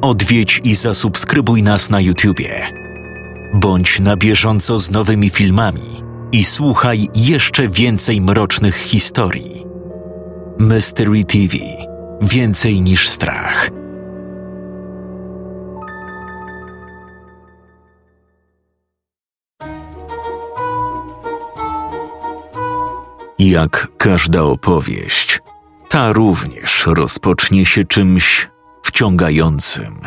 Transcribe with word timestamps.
odwiedź 0.00 0.60
i 0.64 0.74
zasubskrybuj 0.74 1.62
nas 1.62 1.90
na 1.90 2.00
YouTubie. 2.00 2.66
Bądź 3.54 4.00
na 4.00 4.16
bieżąco 4.16 4.78
z 4.78 4.90
nowymi 4.90 5.30
filmami 5.30 6.02
i 6.32 6.44
słuchaj 6.44 7.08
jeszcze 7.14 7.68
więcej 7.68 8.20
mrocznych 8.20 8.76
historii. 8.76 9.64
Mystery 10.58 11.24
TV 11.24 11.56
Więcej 12.22 12.80
niż 12.80 13.08
strach. 13.08 13.70
Jak 23.38 23.88
każda 23.96 24.42
opowieść, 24.42 25.40
ta 25.88 26.12
również 26.12 26.86
rozpocznie 26.86 27.66
się 27.66 27.84
czymś 27.84 28.48
wciągającym, 29.00 30.00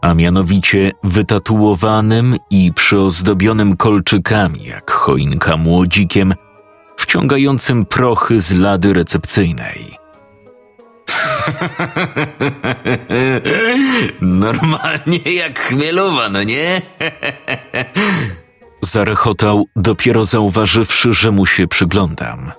a 0.00 0.14
mianowicie 0.14 0.92
wytatuowanym 1.04 2.36
i 2.50 2.72
przyozdobionym 2.72 3.76
kolczykami 3.76 4.64
jak 4.64 4.90
choinka 4.90 5.56
młodzikiem, 5.56 6.34
wciągającym 6.96 7.86
prochy 7.86 8.40
z 8.40 8.52
lady 8.52 8.92
recepcyjnej. 8.92 9.96
Normalnie 14.20 15.32
jak 15.34 15.60
chmielowa, 15.60 16.28
no 16.28 16.42
nie? 16.42 16.82
Zarechotał, 18.80 19.64
dopiero 19.76 20.24
zauważywszy, 20.24 21.12
że 21.12 21.30
mu 21.30 21.46
się 21.46 21.66
przyglądam. 21.66 22.52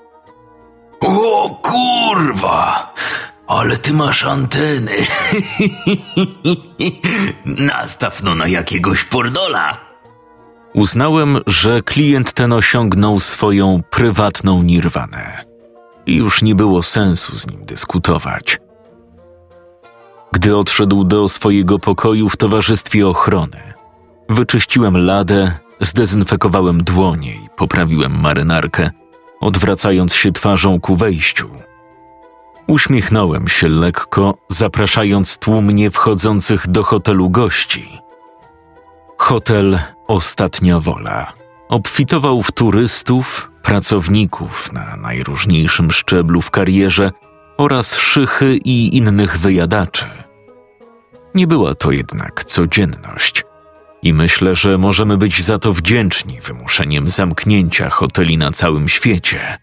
O 1.01 1.59
kurwa! 1.63 2.92
Ale 3.59 3.77
ty 3.77 3.93
masz 3.93 4.25
anteny. 4.25 4.91
Nastaw 7.73 8.23
no 8.23 8.35
na 8.35 8.47
jakiegoś 8.47 9.03
pordola. 9.03 9.77
Uznałem, 10.73 11.39
że 11.47 11.81
klient 11.81 12.33
ten 12.33 12.53
osiągnął 12.53 13.19
swoją 13.19 13.81
prywatną 13.89 14.63
nirwanę 14.63 15.45
i 16.05 16.15
już 16.15 16.41
nie 16.41 16.55
było 16.55 16.83
sensu 16.83 17.37
z 17.37 17.51
nim 17.51 17.65
dyskutować. 17.65 18.59
Gdy 20.31 20.57
odszedł 20.57 21.03
do 21.03 21.29
swojego 21.29 21.79
pokoju 21.79 22.29
w 22.29 22.37
towarzystwie 22.37 23.07
ochrony, 23.07 23.73
wyczyściłem 24.29 24.97
ladę, 24.97 25.51
zdezynfekowałem 25.79 26.83
dłonie 26.83 27.31
i 27.31 27.49
poprawiłem 27.55 28.19
marynarkę, 28.19 28.91
odwracając 29.39 30.15
się 30.15 30.31
twarzą 30.31 30.79
ku 30.79 30.95
wejściu. 30.95 31.49
Uśmiechnąłem 32.67 33.47
się 33.47 33.69
lekko, 33.69 34.37
zapraszając 34.49 35.37
tłumnie 35.37 35.91
wchodzących 35.91 36.67
do 36.67 36.83
hotelu 36.83 37.29
gości. 37.29 37.99
Hotel 39.17 39.79
Ostatnia 40.07 40.79
Wola 40.79 41.33
obfitował 41.69 42.43
w 42.43 42.51
turystów, 42.51 43.51
pracowników 43.63 44.73
na 44.73 44.97
najróżniejszym 44.97 45.91
szczeblu 45.91 46.41
w 46.41 46.51
karierze 46.51 47.11
oraz 47.57 47.95
szychy 47.95 48.57
i 48.57 48.97
innych 48.97 49.39
wyjadaczy. 49.39 50.05
Nie 51.35 51.47
była 51.47 51.75
to 51.75 51.91
jednak 51.91 52.43
codzienność 52.43 53.43
i 54.03 54.13
myślę, 54.13 54.55
że 54.55 54.77
możemy 54.77 55.17
być 55.17 55.43
za 55.43 55.59
to 55.59 55.73
wdzięczni 55.73 56.41
wymuszeniem 56.41 57.09
zamknięcia 57.09 57.89
hoteli 57.89 58.37
na 58.37 58.51
całym 58.51 58.89
świecie. 58.89 59.57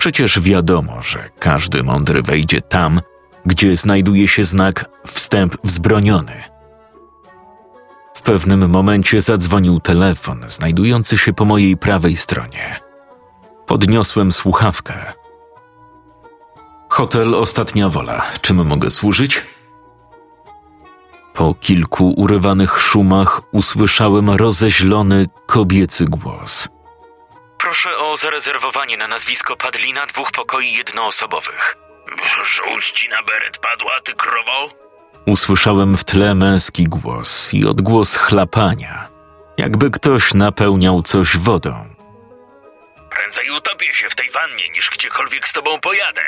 Przecież 0.00 0.40
wiadomo, 0.40 1.02
że 1.02 1.28
każdy 1.38 1.82
mądry 1.82 2.22
wejdzie 2.22 2.60
tam, 2.60 3.00
gdzie 3.46 3.76
znajduje 3.76 4.28
się 4.28 4.44
znak 4.44 4.90
wstęp 5.06 5.56
wzbroniony. 5.64 6.42
W 8.14 8.22
pewnym 8.22 8.70
momencie 8.70 9.20
zadzwonił 9.20 9.80
telefon 9.80 10.44
znajdujący 10.48 11.18
się 11.18 11.32
po 11.32 11.44
mojej 11.44 11.76
prawej 11.76 12.16
stronie. 12.16 12.80
Podniosłem 13.66 14.32
słuchawkę. 14.32 14.94
Hotel 16.88 17.34
Ostatnia 17.34 17.88
Wola. 17.88 18.22
Czym 18.40 18.66
mogę 18.66 18.90
służyć? 18.90 19.42
Po 21.34 21.54
kilku 21.54 22.14
urywanych 22.16 22.78
szumach 22.80 23.40
usłyszałem 23.52 24.30
rozeźlony 24.30 25.26
kobiecy 25.46 26.04
głos. 26.04 26.68
Proszę 27.60 27.96
o 27.96 28.16
zarezerwowanie 28.16 28.96
na 28.96 29.08
nazwisko 29.08 29.56
Padlina 29.56 30.06
dwóch 30.06 30.32
pokoi 30.32 30.72
jednoosobowych. 30.72 31.76
Żółć 32.44 32.90
ci 32.90 33.08
na 33.08 33.22
beret 33.22 33.58
padła, 33.58 34.00
ty 34.04 34.14
krowo? 34.14 34.70
Usłyszałem 35.26 35.96
w 35.96 36.04
tle 36.04 36.34
męski 36.34 36.84
głos 36.84 37.54
i 37.54 37.66
odgłos 37.66 38.16
chlapania, 38.16 39.08
jakby 39.58 39.90
ktoś 39.90 40.34
napełniał 40.34 41.02
coś 41.02 41.36
wodą. 41.36 41.74
Prędzej 43.10 43.50
utopię 43.50 43.94
się 43.94 44.08
w 44.10 44.14
tej 44.14 44.30
wannie, 44.30 44.70
niż 44.70 44.90
gdziekolwiek 44.90 45.48
z 45.48 45.52
tobą 45.52 45.80
pojadę. 45.80 46.22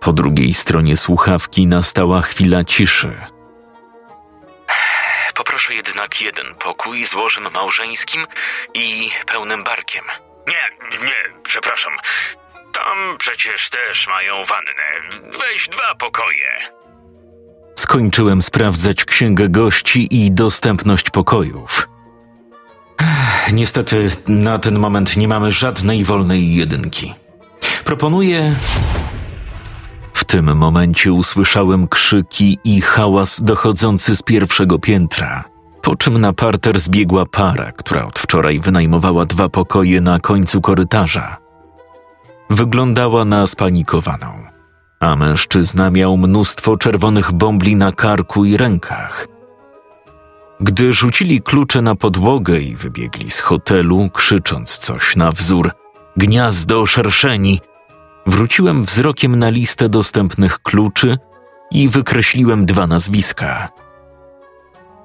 Po 0.00 0.12
drugiej 0.12 0.54
stronie 0.54 0.96
słuchawki 0.96 1.66
nastała 1.66 2.22
chwila 2.22 2.64
ciszy. 2.64 3.20
Poproszę 5.34 5.74
jednak 5.74 6.20
jeden 6.20 6.54
pokój 6.54 7.04
z 7.04 7.14
łożem 7.14 7.48
małżeńskim 7.54 8.26
i 8.74 9.10
pełnym 9.26 9.64
barkiem. 9.64 10.04
Nie, 10.48 10.88
nie, 11.06 11.40
przepraszam. 11.42 11.92
Tam 12.72 13.16
przecież 13.18 13.70
też 13.70 14.08
mają 14.08 14.44
wannę. 14.44 14.70
Weź 15.38 15.68
dwa 15.68 15.94
pokoje. 15.94 16.50
Skończyłem 17.78 18.42
sprawdzać 18.42 19.04
księgę 19.04 19.48
gości 19.48 20.24
i 20.24 20.32
dostępność 20.32 21.10
pokojów. 21.10 21.88
Niestety, 23.52 24.10
na 24.28 24.58
ten 24.58 24.78
moment 24.78 25.16
nie 25.16 25.28
mamy 25.28 25.52
żadnej 25.52 26.04
wolnej 26.04 26.54
jedynki. 26.54 27.14
Proponuję. 27.84 28.54
Tym 30.32 30.56
momencie 30.56 31.12
usłyszałem 31.12 31.88
krzyki 31.88 32.58
i 32.64 32.80
hałas 32.80 33.42
dochodzący 33.42 34.16
z 34.16 34.22
pierwszego 34.22 34.78
piętra, 34.78 35.44
po 35.82 35.96
czym 35.96 36.18
na 36.20 36.32
parter 36.32 36.80
zbiegła 36.80 37.26
para, 37.26 37.72
która 37.72 38.04
od 38.06 38.18
wczoraj 38.18 38.60
wynajmowała 38.60 39.24
dwa 39.24 39.48
pokoje 39.48 40.00
na 40.00 40.20
końcu 40.20 40.60
korytarza. 40.60 41.36
Wyglądała 42.50 43.24
na 43.24 43.46
spanikowaną, 43.46 44.26
a 45.00 45.16
mężczyzna 45.16 45.90
miał 45.90 46.16
mnóstwo 46.16 46.76
czerwonych 46.76 47.32
bombli 47.32 47.76
na 47.76 47.92
karku 47.92 48.44
i 48.44 48.56
rękach. 48.56 49.28
Gdy 50.60 50.92
rzucili 50.92 51.42
klucze 51.42 51.82
na 51.82 51.94
podłogę 51.94 52.60
i 52.60 52.76
wybiegli 52.76 53.30
z 53.30 53.40
hotelu, 53.40 54.10
krzycząc 54.10 54.78
coś 54.78 55.16
na 55.16 55.30
wzór 55.30 55.70
gniazdo 56.16 56.86
szerszeni, 56.86 57.60
wróciłem 58.26 58.84
wzrokiem 58.84 59.38
na 59.38 59.50
listę 59.50 59.88
dostępnych 59.88 60.58
kluczy 60.58 61.18
i 61.70 61.88
wykreśliłem 61.88 62.66
dwa 62.66 62.86
nazwiska. 62.86 63.68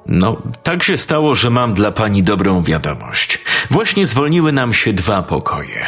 No, 0.05 0.41
tak 0.63 0.83
się 0.83 0.97
stało, 0.97 1.35
że 1.35 1.49
mam 1.49 1.73
dla 1.73 1.91
pani 1.91 2.23
dobrą 2.23 2.63
wiadomość. 2.63 3.39
Właśnie 3.71 4.07
zwolniły 4.07 4.51
nam 4.51 4.73
się 4.73 4.93
dwa 4.93 5.23
pokoje. 5.23 5.85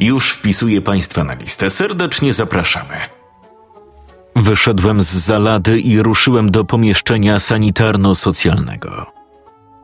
Już 0.00 0.30
wpisuję 0.30 0.82
państwa 0.82 1.24
na 1.24 1.34
listę. 1.34 1.70
Serdecznie 1.70 2.32
zapraszamy. 2.32 2.94
Wyszedłem 4.36 5.02
z 5.02 5.06
zalady 5.06 5.80
i 5.80 6.02
ruszyłem 6.02 6.50
do 6.50 6.64
pomieszczenia 6.64 7.36
sanitarno-socjalnego. 7.36 9.06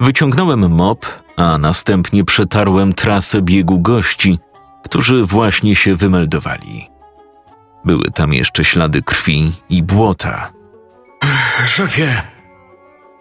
Wyciągnąłem 0.01 0.71
mop, 0.71 1.07
a 1.37 1.59
następnie 1.59 2.25
przetarłem 2.25 2.93
trasę 2.93 3.43
biegu 3.43 3.81
gości, 3.81 4.39
którzy 4.86 5.24
właśnie 5.24 5.74
się 5.74 5.94
wymeldowali. 5.94 6.91
Były 7.84 8.10
tam 8.10 8.32
jeszcze 8.34 8.64
ślady 8.64 9.02
krwi 9.02 9.52
i 9.69 9.82
błota. 9.82 10.50
Szefie, 11.65 12.22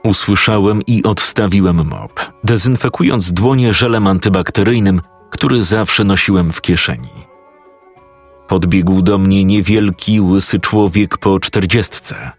Usłyszałem 0.03 0.81
i 0.81 1.03
odstawiłem 1.03 1.87
mop, 1.87 2.19
dezynfekując 2.43 3.33
dłonie 3.33 3.73
żelem 3.73 4.07
antybakteryjnym, 4.07 5.01
który 5.29 5.61
zawsze 5.61 6.03
nosiłem 6.03 6.51
w 6.51 6.61
kieszeni. 6.61 7.15
Podbiegł 8.47 9.01
do 9.01 9.17
mnie 9.17 9.45
niewielki, 9.45 10.21
łysy 10.21 10.59
człowiek 10.59 11.17
po 11.17 11.39
czterdziestce. 11.39 12.31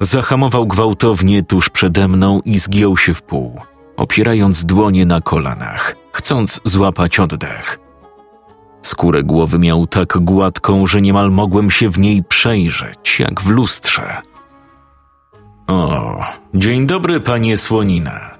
Zahamował 0.00 0.66
gwałtownie 0.66 1.42
tuż 1.42 1.70
przede 1.70 2.08
mną 2.08 2.40
i 2.44 2.58
zgiął 2.58 2.96
się 2.96 3.14
w 3.14 3.22
pół, 3.22 3.60
opierając 3.96 4.64
dłonie 4.64 5.06
na 5.06 5.20
kolanach, 5.20 5.96
chcąc 6.12 6.60
złapać 6.64 7.20
oddech. 7.20 7.87
Skórę 8.82 9.22
głowy 9.22 9.58
miał 9.58 9.86
tak 9.86 10.18
gładką, 10.18 10.86
że 10.86 11.00
niemal 11.00 11.30
mogłem 11.30 11.70
się 11.70 11.88
w 11.88 11.98
niej 11.98 12.24
przejrzeć, 12.24 13.20
jak 13.20 13.40
w 13.40 13.50
lustrze. 13.50 14.22
O, 15.66 16.20
dzień 16.54 16.86
dobry, 16.86 17.20
panie 17.20 17.56
Słonina. 17.56 18.38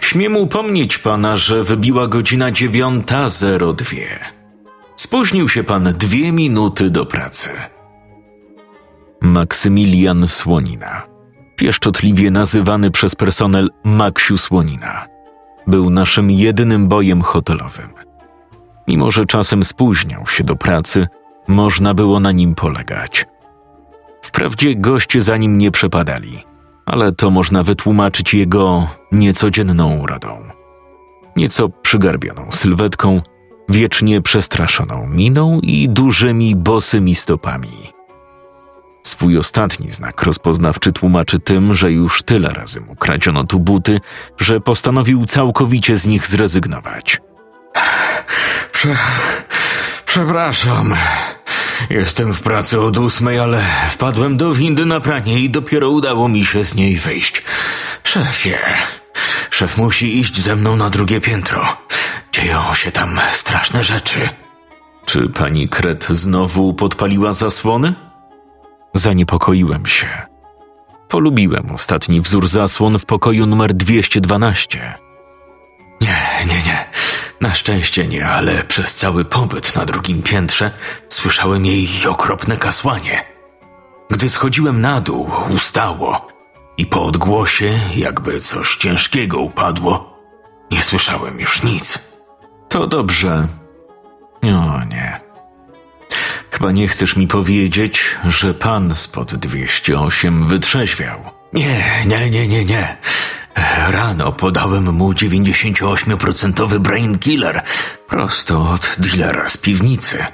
Śmiem 0.00 0.36
upomnieć 0.36 0.98
pana, 0.98 1.36
że 1.36 1.64
wybiła 1.64 2.06
godzina 2.06 2.50
dziewiąta 2.50 3.28
zero 3.28 3.72
dwie. 3.72 4.06
Spóźnił 4.96 5.48
się 5.48 5.64
pan 5.64 5.94
dwie 5.98 6.32
minuty 6.32 6.90
do 6.90 7.06
pracy. 7.06 7.48
Maksymilian 9.20 10.28
Słonina, 10.28 11.02
pieszczotliwie 11.56 12.30
nazywany 12.30 12.90
przez 12.90 13.14
personel 13.14 13.70
Maksiu 13.84 14.38
Słonina. 14.38 15.06
Był 15.66 15.90
naszym 15.90 16.30
jedynym 16.30 16.88
bojem 16.88 17.22
hotelowym. 17.22 18.05
Mimo, 18.88 19.10
że 19.10 19.24
czasem 19.24 19.64
spóźniał 19.64 20.26
się 20.26 20.44
do 20.44 20.56
pracy, 20.56 21.06
można 21.48 21.94
było 21.94 22.20
na 22.20 22.32
nim 22.32 22.54
polegać. 22.54 23.26
Wprawdzie 24.22 24.74
goście 24.74 25.20
za 25.20 25.36
nim 25.36 25.58
nie 25.58 25.70
przepadali, 25.70 26.42
ale 26.86 27.12
to 27.12 27.30
można 27.30 27.62
wytłumaczyć 27.62 28.34
jego 28.34 28.88
niecodzienną 29.12 29.98
urodą. 29.98 30.38
Nieco 31.36 31.68
przygarbioną 31.68 32.42
sylwetką, 32.50 33.22
wiecznie 33.68 34.22
przestraszoną 34.22 35.06
miną 35.06 35.60
i 35.62 35.88
dużymi 35.88 36.56
bosymi 36.56 37.14
stopami. 37.14 37.96
Swój 39.02 39.38
ostatni 39.38 39.90
znak 39.90 40.22
rozpoznawczy 40.22 40.92
tłumaczy 40.92 41.38
tym, 41.38 41.74
że 41.74 41.92
już 41.92 42.22
tyle 42.22 42.48
razy 42.48 42.80
mu 42.80 42.96
kradziono 42.96 43.44
tu 43.44 43.58
buty, 43.58 44.00
że 44.38 44.60
postanowił 44.60 45.24
całkowicie 45.24 45.96
z 45.96 46.06
nich 46.06 46.26
zrezygnować. 46.26 47.20
Prze... 48.72 48.96
Przepraszam. 50.06 50.94
Jestem 51.90 52.34
w 52.34 52.42
pracy 52.42 52.80
od 52.80 52.98
ósmej, 52.98 53.38
ale 53.38 53.64
wpadłem 53.88 54.36
do 54.36 54.54
windy 54.54 54.84
na 54.84 55.00
pranie 55.00 55.40
i 55.40 55.50
dopiero 55.50 55.90
udało 55.90 56.28
mi 56.28 56.44
się 56.44 56.64
z 56.64 56.74
niej 56.74 56.96
wyjść. 56.96 57.42
Szefie, 58.04 58.58
szef 59.50 59.78
musi 59.78 60.18
iść 60.18 60.40
ze 60.40 60.56
mną 60.56 60.76
na 60.76 60.90
drugie 60.90 61.20
piętro. 61.20 61.76
Dzieją 62.32 62.74
się 62.74 62.92
tam 62.92 63.20
straszne 63.32 63.84
rzeczy. 63.84 64.28
Czy 65.06 65.28
pani 65.28 65.68
Kret 65.68 66.06
znowu 66.10 66.74
podpaliła 66.74 67.32
zasłony? 67.32 67.94
Zaniepokoiłem 68.94 69.86
się. 69.86 70.08
Polubiłem 71.08 71.70
ostatni 71.74 72.20
wzór 72.20 72.48
zasłon 72.48 72.98
w 72.98 73.06
pokoju 73.06 73.46
numer 73.46 73.74
212. 73.74 74.94
Nie, 76.00 76.16
nie, 76.46 76.62
nie. 76.62 76.84
Na 77.40 77.54
szczęście 77.54 78.06
nie, 78.06 78.28
ale 78.28 78.64
przez 78.64 78.94
cały 78.96 79.24
pobyt 79.24 79.76
na 79.76 79.84
drugim 79.84 80.22
piętrze 80.22 80.70
słyszałem 81.08 81.66
jej 81.66 81.88
okropne 82.08 82.56
kasłanie. 82.56 83.24
Gdy 84.10 84.28
schodziłem 84.28 84.80
na 84.80 85.00
dół, 85.00 85.30
ustało 85.50 86.28
i 86.76 86.86
po 86.86 87.04
odgłosie, 87.04 87.80
jakby 87.96 88.40
coś 88.40 88.76
ciężkiego 88.76 89.38
upadło, 89.38 90.18
nie 90.70 90.82
słyszałem 90.82 91.40
już 91.40 91.62
nic. 91.62 91.98
To 92.68 92.86
dobrze. 92.86 93.48
O 94.42 94.84
nie. 94.84 95.20
Chyba 96.50 96.72
nie 96.72 96.88
chcesz 96.88 97.16
mi 97.16 97.26
powiedzieć, 97.26 98.16
że 98.24 98.54
pan 98.54 98.94
spod 98.94 99.34
208 99.34 100.48
wytrzeźwiał. 100.48 101.20
Nie, 101.52 101.84
nie, 102.06 102.30
nie, 102.30 102.48
nie, 102.48 102.64
nie. 102.64 102.96
Rano 103.88 104.32
podałem 104.32 104.92
mu 104.94 105.12
98% 105.12 106.78
brain 106.78 107.18
killer 107.18 107.62
prosto 108.08 108.70
od 108.70 108.96
dealera 108.98 109.48
z 109.48 109.56
piwnicy. 109.56 110.24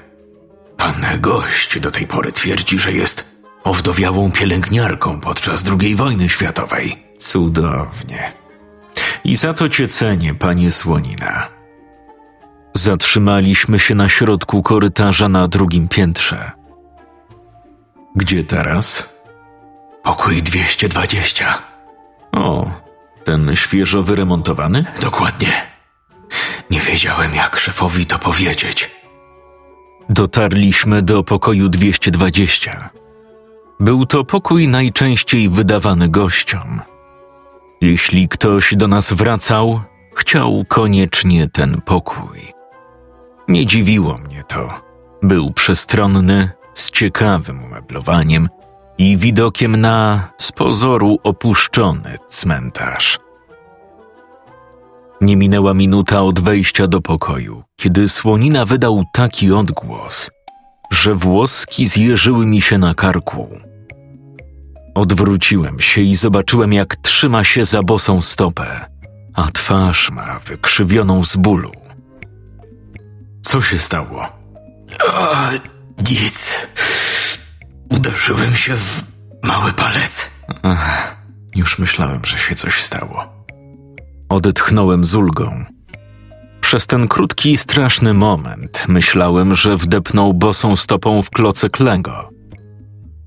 Pan 0.76 1.20
gość 1.20 1.80
do 1.80 1.90
tej 1.90 2.06
pory 2.06 2.32
twierdzi, 2.32 2.78
że 2.78 2.92
jest 2.92 3.32
owdowiałą 3.64 4.32
pielęgniarką 4.32 5.20
podczas 5.20 5.64
II 5.80 5.96
wojny 5.96 6.28
światowej. 6.28 7.06
Cudownie. 7.18 8.32
I 9.24 9.36
za 9.36 9.54
to 9.54 9.68
cię 9.68 9.88
cenię, 9.88 10.34
panie 10.34 10.70
Słonina. 10.70 11.48
Zatrzymaliśmy 12.74 13.78
się 13.78 13.94
na 13.94 14.08
środku 14.08 14.62
korytarza 14.62 15.28
na 15.28 15.48
drugim 15.48 15.88
piętrze. 15.88 16.52
Gdzie 18.16 18.44
teraz? 18.44 19.12
Pokój 20.02 20.42
220. 20.42 21.62
O, 22.32 22.70
ten 23.24 23.56
świeżo 23.56 24.02
wyremontowany? 24.02 24.84
Dokładnie. 25.00 25.52
Nie 26.70 26.80
wiedziałem, 26.80 27.34
jak 27.34 27.56
szefowi 27.56 28.06
to 28.06 28.18
powiedzieć. 28.18 28.90
Dotarliśmy 30.08 31.02
do 31.02 31.24
pokoju 31.24 31.68
220. 31.68 32.90
Był 33.80 34.06
to 34.06 34.24
pokój 34.24 34.68
najczęściej 34.68 35.48
wydawany 35.48 36.08
gościom. 36.08 36.80
Jeśli 37.80 38.28
ktoś 38.28 38.74
do 38.76 38.88
nas 38.88 39.12
wracał, 39.12 39.80
chciał 40.14 40.64
koniecznie 40.68 41.48
ten 41.48 41.80
pokój. 41.80 42.52
Nie 43.48 43.66
dziwiło 43.66 44.18
mnie 44.18 44.42
to. 44.48 44.68
Był 45.22 45.52
przestronny, 45.52 46.50
z 46.74 46.90
ciekawym 46.90 47.64
umeblowaniem 47.64 48.48
i 49.02 49.16
widokiem 49.16 49.76
na 49.76 50.28
z 50.38 50.52
pozoru 50.52 51.18
opuszczony 51.22 52.18
cmentarz. 52.28 53.18
Nie 55.20 55.36
minęła 55.36 55.74
minuta 55.74 56.22
od 56.22 56.40
wejścia 56.40 56.88
do 56.88 57.00
pokoju, 57.00 57.62
kiedy 57.80 58.08
słonina 58.08 58.64
wydał 58.64 59.04
taki 59.12 59.52
odgłos, 59.52 60.30
że 60.90 61.14
włoski 61.14 61.86
zjeżyły 61.86 62.46
mi 62.46 62.60
się 62.60 62.78
na 62.78 62.94
karku. 62.94 63.48
Odwróciłem 64.94 65.80
się 65.80 66.00
i 66.00 66.14
zobaczyłem, 66.14 66.72
jak 66.72 66.96
trzyma 66.96 67.44
się 67.44 67.64
za 67.64 67.82
bosą 67.82 68.22
stopę, 68.22 68.86
a 69.34 69.48
twarz 69.48 70.10
ma 70.10 70.38
wykrzywioną 70.38 71.24
z 71.24 71.36
bólu. 71.36 71.72
Co 73.42 73.62
się 73.62 73.78
stało? 73.78 74.26
O, 75.06 75.36
nic. 76.10 76.66
Uderzyłem 77.96 78.54
się 78.54 78.76
w 78.76 79.02
mały 79.42 79.72
palec. 79.72 80.30
Ach, 80.62 81.16
już 81.54 81.78
myślałem, 81.78 82.20
że 82.24 82.38
się 82.38 82.54
coś 82.54 82.82
stało. 82.82 83.24
Odetchnąłem 84.28 85.04
z 85.04 85.14
ulgą. 85.14 85.64
Przez 86.60 86.86
ten 86.86 87.08
krótki, 87.08 87.56
straszny 87.56 88.14
moment 88.14 88.84
myślałem, 88.88 89.54
że 89.54 89.76
wdepnął 89.76 90.34
bosą 90.34 90.76
stopą 90.76 91.22
w 91.22 91.30
klocek 91.30 91.80
Lego. 91.80 92.30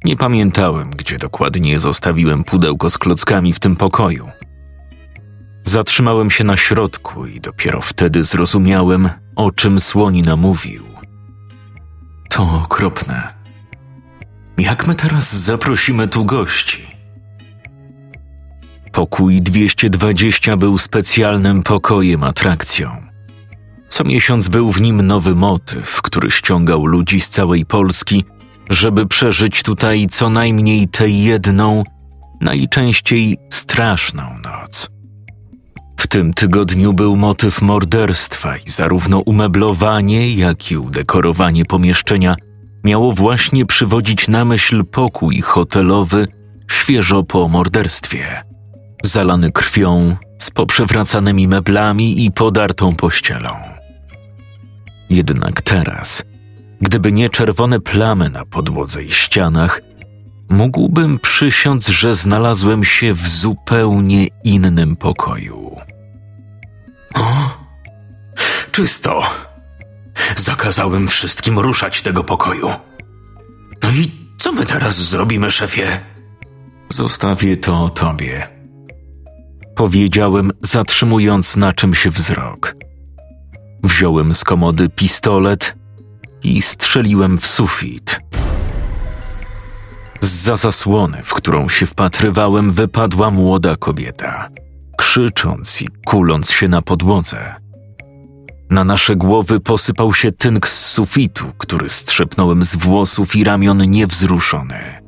Nie 0.04 0.18
pamiętałem, 0.18 0.92
gdzie 0.92 1.18
dokładnie 1.18 1.80
zostawiłem 1.80 2.44
pudełko 2.44 2.90
z 2.90 2.98
klockami 2.98 3.54
w 3.54 3.60
tym 3.60 3.76
pokoju. 3.76 4.30
Zatrzymałem 5.64 6.32
się 6.32 6.44
na 6.44 6.58
środku 6.58 7.26
i 7.26 7.42
dopiero 7.42 7.82
wtedy 7.82 8.24
zrozumiałem, 8.24 9.10
o 9.36 9.52
czym 9.52 9.80
słonina 9.80 10.36
mówił. 10.36 10.84
To 12.30 12.44
okropne. 12.44 13.45
Jak 14.58 14.88
my 14.88 14.96
teraz 14.96 15.36
zaprosimy 15.36 16.08
tu 16.08 16.26
gości? 16.26 16.88
Pokój 18.92 19.42
220 19.42 20.58
był 20.58 20.78
specjalnym 20.78 21.64
pokojem 21.64 22.24
atrakcją. 22.24 22.90
Co 23.90 24.04
miesiąc 24.04 24.50
był 24.50 24.72
w 24.72 24.82
nim 24.82 25.02
nowy 25.02 25.36
motyw, 25.36 26.02
który 26.02 26.32
ściągał 26.32 26.86
ludzi 26.86 27.22
z 27.22 27.30
całej 27.30 27.66
Polski, 27.66 28.24
żeby 28.70 29.08
przeżyć 29.08 29.64
tutaj 29.64 30.08
co 30.10 30.30
najmniej 30.30 30.88
tę 30.88 31.10
jedną, 31.10 31.84
najczęściej 32.42 33.38
straszną 33.50 34.24
noc. 34.44 34.90
W 36.00 36.08
tym 36.08 36.34
tygodniu 36.34 36.94
był 36.94 37.16
motyw 37.16 37.62
morderstwa 37.62 38.58
i 38.58 38.70
zarówno 38.70 39.20
umeblowanie, 39.20 40.36
jak 40.36 40.72
i 40.72 40.78
udekorowanie 40.78 41.66
pomieszczenia 41.66 42.36
miało 42.86 43.12
właśnie 43.12 43.66
przywodzić 43.66 44.28
na 44.28 44.46
myśl 44.46 44.84
pokój 44.86 45.42
hotelowy 45.42 46.28
świeżo 46.72 47.24
po 47.24 47.48
morderstwie. 47.48 48.44
Zalany 49.04 49.52
krwią, 49.52 50.16
z 50.38 50.52
poprzewracanymi 50.52 51.48
meblami 51.48 52.26
i 52.26 52.32
podartą 52.32 52.96
pościelą. 52.96 53.50
Jednak 55.10 55.62
teraz, 55.62 56.24
gdyby 56.82 57.12
nie 57.12 57.30
czerwone 57.30 57.80
plamy 57.80 58.30
na 58.30 58.46
podłodze 58.46 59.04
i 59.04 59.12
ścianach, 59.12 59.82
mógłbym 60.50 61.20
przysiąc, 61.20 61.88
że 61.88 62.16
znalazłem 62.16 62.84
się 62.84 63.14
w 63.14 63.30
zupełnie 63.30 64.28
innym 64.44 64.96
pokoju. 64.96 65.78
O, 67.16 67.50
czysto. 68.72 69.24
Zakazałem 70.38 71.08
wszystkim 71.08 71.60
ruszać 71.60 72.02
tego 72.02 72.24
pokoju. 72.24 72.70
No 73.84 73.90
i 73.92 74.12
co 74.38 74.52
my 74.52 74.66
teraz 74.66 74.96
zrobimy, 74.96 75.52
szefie? 75.52 76.00
Zostawię 76.90 77.58
to 77.58 77.90
tobie. 77.90 78.48
Powiedziałem, 79.76 80.52
zatrzymując 80.62 81.56
na 81.56 81.74
czymś 81.74 82.08
wzrok. 82.08 82.76
Wziąłem 83.84 84.34
z 84.34 84.44
komody 84.44 84.90
pistolet 84.90 85.76
i 86.44 86.62
strzeliłem 86.62 87.38
w 87.38 87.48
sufit. 87.48 88.20
Z 90.22 90.60
zasłony, 90.62 91.24
w 91.24 91.34
którą 91.34 91.70
się 91.70 91.86
wpatrywałem, 91.86 92.72
wypadła 92.72 93.32
młoda 93.32 93.76
kobieta, 93.76 94.50
krzycząc 94.98 95.82
i 95.82 95.88
kuląc 96.06 96.52
się 96.52 96.68
na 96.68 96.82
podłodze. 96.82 97.65
Na 98.70 98.84
nasze 98.84 99.16
głowy 99.16 99.60
posypał 99.60 100.14
się 100.14 100.32
tynk 100.32 100.68
z 100.68 100.86
sufitu, 100.90 101.46
który 101.58 101.90
strzepnąłem 101.90 102.64
z 102.64 102.76
włosów 102.76 103.36
i 103.36 103.44
ramion 103.44 103.90
niewzruszony. 103.90 105.02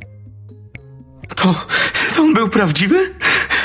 To, 1.35 1.55
to 2.15 2.21
on 2.21 2.33
był 2.33 2.49
prawdziwy? 2.49 3.13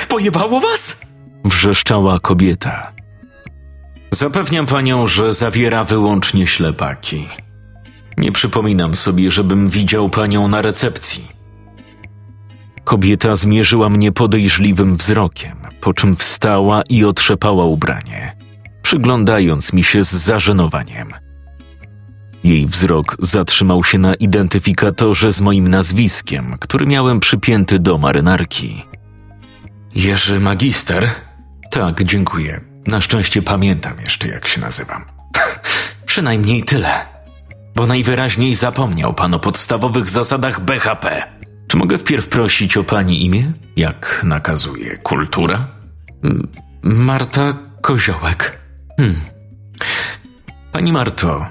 Pojebało 0.09 0.61
was? 0.61 0.97
Wrzeszczała 1.45 2.21
kobieta. 2.21 2.93
Zapewniam 4.15 4.67
panią, 4.67 5.07
że 5.07 5.35
zawiera 5.35 5.85
wyłącznie 5.85 6.47
ślepaki. 6.47 7.29
Nie 8.17 8.33
przypominam 8.33 8.97
sobie, 8.97 9.31
żebym 9.31 9.69
widział 9.69 10.09
panią 10.09 10.49
na 10.49 10.63
recepcji. 10.63 11.29
Kobieta 12.85 13.35
zmierzyła 13.35 13.89
mnie 13.89 14.13
podejrzliwym 14.13 14.97
wzrokiem, 14.97 15.57
po 15.81 15.95
czym 15.95 16.17
wstała 16.17 16.83
i 16.89 17.05
otrzepała 17.05 17.65
ubranie, 17.65 18.37
przyglądając 18.83 19.73
mi 19.73 19.85
się 19.85 20.05
z 20.05 20.11
zażenowaniem. 20.11 21.13
Jej 22.45 22.67
wzrok 22.67 23.17
zatrzymał 23.19 23.85
się 23.85 23.99
na 23.99 24.15
identyfikatorze 24.15 25.33
z 25.33 25.41
moim 25.41 25.69
nazwiskiem, 25.69 26.57
który 26.61 26.87
miałem 26.87 27.21
przypięty 27.21 27.79
do 27.79 27.99
marynarki. 27.99 28.83
Jerzy 29.95 30.41
Magister? 30.41 31.11
Tak, 31.71 32.05
dziękuję. 32.05 32.61
Na 32.87 33.01
szczęście 33.01 33.43
pamiętam 33.43 33.93
jeszcze, 34.05 34.29
jak 34.29 34.47
się 34.47 34.61
nazywam. 34.61 35.05
Przynajmniej 36.07 36.65
tyle. 36.65 36.91
Bo 37.75 37.87
najwyraźniej 37.87 38.55
zapomniał 38.55 39.15
pan 39.15 39.35
o 39.35 39.39
podstawowych 39.39 40.09
zasadach 40.09 40.61
BHP. 40.61 41.23
Czy 41.69 41.77
mogę 41.77 41.99
wpierw 41.99 42.29
prosić 42.29 42.77
o 42.77 42.85
pani 42.85 43.25
imię, 43.27 43.53
jak 43.77 44.21
nakazuje 44.25 44.97
kultura? 44.97 45.69
Marta 46.83 47.55
Koziołek. 47.81 48.62
Hmm. 48.99 49.17
Pani 50.73 50.93
Marto, 50.93 51.47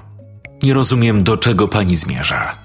nie 0.63 0.74
rozumiem, 0.74 1.24
do 1.24 1.38
czego 1.38 1.67
pani 1.67 1.95
zmierza. 1.95 2.57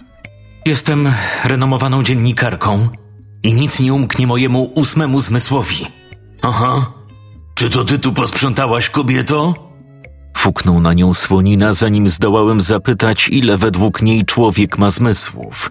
Jestem 0.66 1.12
renomowaną 1.44 2.02
dziennikarką 2.02 2.88
i 3.42 3.52
nic 3.52 3.80
nie 3.80 3.94
umknie 3.94 4.26
mojemu 4.26 4.64
ósmemu 4.74 5.20
zmysłowi. 5.20 5.86
Aha. 6.42 6.92
Czy 7.54 7.70
to 7.70 7.84
ty 7.84 7.98
tu 7.98 8.12
posprzątałaś, 8.12 8.90
kobieto? 8.90 9.54
Fuknął 10.36 10.80
na 10.80 10.92
nią 10.94 11.14
słonina, 11.14 11.72
zanim 11.72 12.08
zdołałem 12.08 12.60
zapytać, 12.60 13.28
ile 13.28 13.56
według 13.56 14.02
niej 14.02 14.24
człowiek 14.24 14.78
ma 14.78 14.90
zmysłów. 14.90 15.70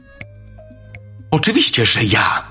Oczywiście, 1.32 1.86
że 1.86 2.04
ja. 2.04 2.44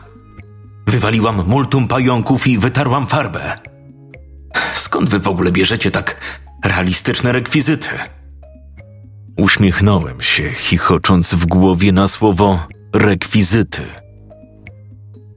Wywaliłam 0.87 1.43
multum 1.47 1.89
pająków 1.89 2.47
i 2.47 2.59
wytarłam 2.59 3.07
farbę. 3.07 3.59
Skąd 4.75 5.09
wy 5.09 5.19
w 5.19 5.29
ogóle 5.29 5.53
bierzecie 5.53 5.91
tak 5.91 6.21
realistyczne 6.65 7.33
rekwizyty? 7.33 7.89
Uśmiechnąłem 9.37 10.23
się, 10.23 10.51
chichocząc 10.51 11.35
w 11.35 11.47
głowie 11.47 11.93
na 11.93 12.09
słowo 12.09 12.67
rekwizyty. 12.93 13.83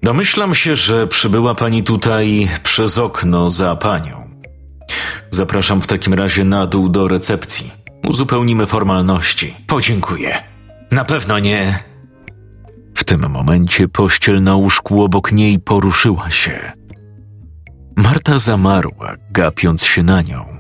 Domyślam 0.04 0.56
się, 0.56 0.76
że 0.76 1.08
przybyła 1.08 1.56
pani 1.56 1.84
tutaj 1.84 2.50
przez 2.64 2.98
okno 2.98 3.50
za 3.50 3.76
panią. 3.76 4.30
Zapraszam 5.30 5.82
w 5.82 5.88
takim 5.88 6.14
razie 6.14 6.44
na 6.44 6.68
dół 6.68 6.90
do 6.90 7.08
recepcji. 7.08 7.72
Uzupełnimy 8.08 8.66
formalności. 8.66 9.56
Podziękuję. 9.68 10.44
Na 10.92 11.06
pewno 11.06 11.40
nie. 11.40 11.80
W 12.96 13.04
tym 13.04 13.30
momencie 13.30 13.88
pościel 13.88 14.44
na 14.44 14.56
łóżku 14.56 15.04
obok 15.04 15.32
niej 15.32 15.60
poruszyła 15.60 16.32
się. 16.32 16.72
Marta 17.96 18.40
zamarła, 18.40 19.16
gapiąc 19.32 19.84
się 19.84 20.04
na 20.04 20.22
nią. 20.22 20.57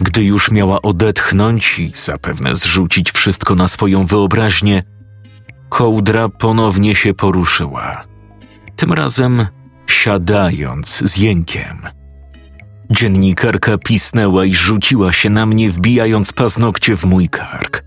Gdy 0.00 0.24
już 0.24 0.50
miała 0.50 0.82
odetchnąć 0.82 1.78
i 1.78 1.92
zapewne 1.94 2.56
zrzucić 2.56 3.12
wszystko 3.12 3.54
na 3.54 3.68
swoją 3.68 4.06
wyobraźnię, 4.06 4.82
kołdra 5.68 6.28
ponownie 6.28 6.94
się 6.94 7.14
poruszyła. 7.14 8.04
Tym 8.76 8.92
razem 8.92 9.46
siadając 9.86 11.10
z 11.10 11.16
jękiem. 11.16 11.88
Dziennikarka 12.90 13.78
pisnęła 13.78 14.44
i 14.44 14.54
rzuciła 14.54 15.12
się 15.12 15.30
na 15.30 15.46
mnie, 15.46 15.70
wbijając 15.70 16.32
paznokcie 16.32 16.96
w 16.96 17.04
mój 17.04 17.28
kark. 17.28 17.84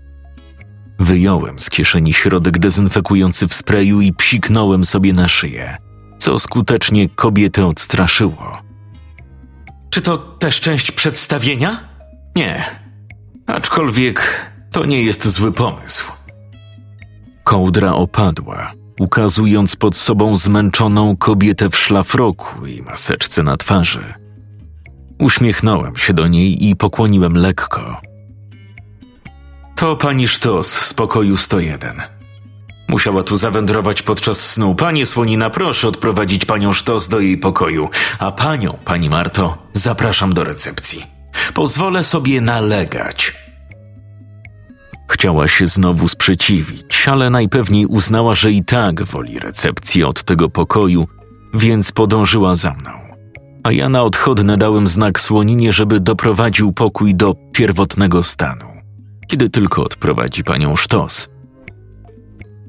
Wyjąłem 0.98 1.60
z 1.60 1.70
kieszeni 1.70 2.12
środek 2.12 2.58
dezynfekujący 2.58 3.48
w 3.48 3.54
sprayu 3.54 4.00
i 4.00 4.12
psiknąłem 4.12 4.84
sobie 4.84 5.12
na 5.12 5.28
szyję, 5.28 5.76
co 6.18 6.38
skutecznie 6.38 7.08
kobietę 7.08 7.66
odstraszyło. 7.66 8.58
Czy 9.90 10.02
to 10.02 10.18
też 10.18 10.60
część 10.60 10.90
przedstawienia? 10.90 11.93
Nie, 12.36 12.64
aczkolwiek 13.46 14.46
to 14.70 14.84
nie 14.84 15.02
jest 15.02 15.28
zły 15.28 15.52
pomysł. 15.52 16.12
Kołdra 17.44 17.92
opadła, 17.92 18.72
ukazując 19.00 19.76
pod 19.76 19.96
sobą 19.96 20.36
zmęczoną 20.36 21.16
kobietę 21.16 21.70
w 21.70 21.76
szlafroku 21.76 22.66
i 22.66 22.82
maseczce 22.82 23.42
na 23.42 23.56
twarzy. 23.56 24.14
Uśmiechnąłem 25.18 25.96
się 25.96 26.12
do 26.12 26.28
niej 26.28 26.68
i 26.68 26.76
pokłoniłem 26.76 27.36
lekko. 27.36 28.00
To 29.76 29.96
pani 29.96 30.28
Sztos 30.28 30.72
z 30.72 30.94
pokoju 30.94 31.36
101. 31.36 32.02
Musiała 32.88 33.22
tu 33.22 33.36
zawędrować 33.36 34.02
podczas 34.02 34.50
snu. 34.50 34.74
Panie 34.74 35.06
Słonina, 35.06 35.50
proszę 35.50 35.88
odprowadzić 35.88 36.44
panią 36.44 36.72
Sztos 36.72 37.08
do 37.08 37.20
jej 37.20 37.38
pokoju, 37.38 37.90
a 38.18 38.32
panią, 38.32 38.78
pani 38.84 39.10
Marto, 39.10 39.58
zapraszam 39.72 40.32
do 40.32 40.44
recepcji. 40.44 41.13
Pozwolę 41.54 42.04
sobie 42.04 42.40
nalegać. 42.40 43.34
Chciała 45.08 45.48
się 45.48 45.66
znowu 45.66 46.08
sprzeciwić, 46.08 47.08
ale 47.08 47.30
najpewniej 47.30 47.86
uznała, 47.86 48.34
że 48.34 48.52
i 48.52 48.64
tak 48.64 49.02
woli 49.02 49.38
recepcji 49.38 50.04
od 50.04 50.22
tego 50.24 50.50
pokoju, 50.50 51.06
więc 51.54 51.92
podążyła 51.92 52.54
za 52.54 52.74
mną. 52.74 52.90
A 53.62 53.72
ja 53.72 53.88
na 53.88 54.02
odchodne 54.02 54.56
dałem 54.56 54.86
znak 54.86 55.20
słoninie, 55.20 55.72
żeby 55.72 56.00
doprowadził 56.00 56.72
pokój 56.72 57.14
do 57.14 57.34
pierwotnego 57.52 58.22
stanu, 58.22 58.64
kiedy 59.28 59.50
tylko 59.50 59.84
odprowadzi 59.84 60.44
panią 60.44 60.76
sztos. 60.76 61.28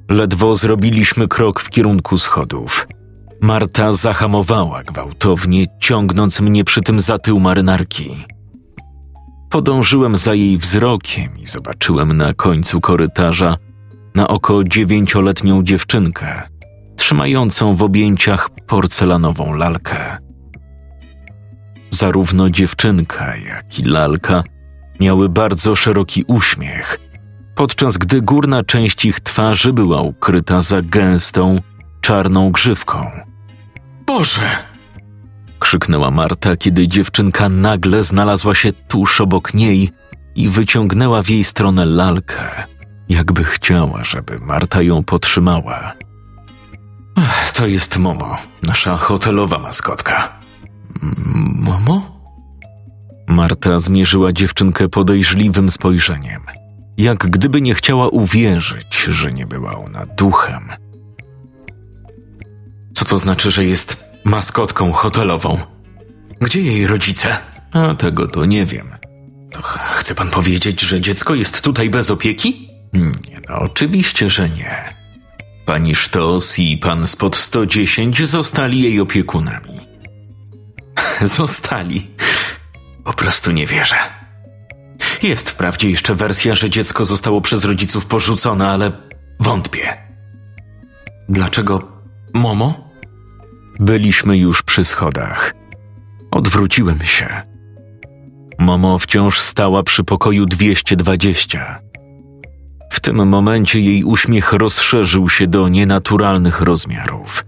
Ledwo 0.10 0.56
zrobiliśmy 0.56 1.28
krok 1.28 1.60
w 1.60 1.70
kierunku 1.70 2.18
schodów. 2.18 2.88
Marta 3.42 3.92
zahamowała 3.92 4.84
gwałtownie, 4.84 5.66
ciągnąc 5.80 6.40
mnie 6.42 6.64
przy 6.64 6.82
tym 6.82 7.00
za 7.00 7.18
tył 7.18 7.40
marynarki. 7.40 8.26
Podążyłem 9.56 10.18
za 10.18 10.34
jej 10.34 10.58
wzrokiem 10.58 11.30
i 11.44 11.48
zobaczyłem 11.48 12.18
na 12.18 12.34
końcu 12.34 12.82
korytarza 12.82 13.58
na 14.16 14.28
oko 14.28 14.64
dziewięcioletnią 14.64 15.64
dziewczynkę, 15.64 16.42
trzymającą 16.96 17.76
w 17.76 17.84
objęciach 17.84 18.50
porcelanową 18.68 19.54
lalkę. 19.54 20.18
Zarówno 21.90 22.50
dziewczynka, 22.50 23.36
jak 23.36 23.80
i 23.80 23.84
lalka 23.84 24.44
miały 25.00 25.30
bardzo 25.30 25.76
szeroki 25.76 26.24
uśmiech, 26.28 26.98
podczas 27.56 27.98
gdy 27.98 28.22
górna 28.22 28.64
część 28.64 29.06
ich 29.06 29.20
twarzy 29.20 29.74
była 29.74 30.02
ukryta 30.02 30.62
za 30.62 30.82
gęstą, 30.82 31.62
czarną 32.02 32.52
grzywką. 32.52 33.12
Boże! 34.06 34.75
Krzyknęła 35.60 36.12
Marta, 36.12 36.58
kiedy 36.58 36.88
dziewczynka 36.88 37.50
nagle 37.50 38.04
znalazła 38.04 38.56
się 38.56 38.72
tuż 38.74 39.22
obok 39.22 39.54
niej 39.54 39.92
i 40.36 40.50
wyciągnęła 40.50 41.22
w 41.22 41.30
jej 41.30 41.44
stronę 41.44 41.86
lalkę, 41.86 42.64
jakby 43.10 43.44
chciała, 43.44 44.04
żeby 44.04 44.40
Marta 44.40 44.82
ją 44.82 45.04
potrzymała. 45.04 45.94
To 47.54 47.68
jest 47.68 47.98
Momo, 47.98 48.38
nasza 48.64 48.98
hotelowa 48.98 49.60
maskotka. 49.60 50.40
Momo? 51.60 52.16
Marta 53.28 53.80
zmierzyła 53.80 54.32
dziewczynkę 54.32 54.90
podejrzliwym 54.90 55.72
spojrzeniem, 55.72 56.42
jak 56.98 57.18
gdyby 57.18 57.62
nie 57.62 57.74
chciała 57.74 58.10
uwierzyć, 58.10 59.04
że 59.10 59.32
nie 59.32 59.48
była 59.48 59.78
ona 59.78 60.06
duchem. 60.06 60.70
Co 62.94 63.06
to 63.06 63.20
znaczy, 63.20 63.52
że 63.52 63.66
jest 63.66 64.05
maskotką 64.26 64.92
hotelową? 64.92 65.60
Gdzie 66.42 66.62
jej 66.62 66.88
rodzice? 66.88 67.38
A 67.72 67.96
tego 67.96 68.28
to 68.28 68.46
nie 68.46 68.66
wiem. 68.66 68.88
To 69.52 69.62
chce 69.96 70.16
pan 70.16 70.30
powiedzieć, 70.30 70.82
że 70.82 71.02
dziecko 71.02 71.36
jest 71.36 71.62
tutaj 71.62 71.90
bez 71.90 72.12
opieki? 72.12 72.70
Nie, 72.94 73.42
no 73.50 73.56
oczywiście, 73.60 74.30
że 74.30 74.50
nie. 74.50 74.96
Pani 75.66 75.96
Sztos 75.96 76.60
i 76.60 76.78
pan 76.78 77.08
spod 77.08 77.36
110 77.36 78.28
zostali 78.28 78.82
jej 78.82 79.00
opiekunami. 79.00 79.80
zostali. 81.38 82.12
Po 83.04 83.14
prostu 83.14 83.52
nie 83.52 83.68
wierzę. 83.68 83.96
Jest 85.24 85.50
wprawdzie 85.50 85.90
jeszcze 85.90 86.16
wersja, 86.16 86.56
że 86.56 86.70
dziecko 86.70 87.06
zostało 87.06 87.42
przez 87.42 87.66
rodziców 87.66 88.06
porzucone, 88.06 88.70
ale 88.70 88.92
wątpię. 89.40 89.98
Dlaczego 91.30 91.88
Momo? 92.34 92.85
Byliśmy 93.80 94.38
już 94.38 94.64
przy 94.64 94.86
schodach. 94.86 95.54
Odwróciłem 96.32 97.00
się. 97.00 97.28
Momo 98.60 99.00
wciąż 99.00 99.40
stała 99.40 99.84
przy 99.84 100.04
pokoju 100.04 100.46
220. 100.46 101.80
W 102.92 103.00
tym 103.00 103.28
momencie 103.28 103.80
jej 103.80 104.04
uśmiech 104.04 104.54
rozszerzył 104.54 105.30
się 105.30 105.48
do 105.48 105.68
nienaturalnych 105.68 106.62
rozmiarów. 106.62 107.46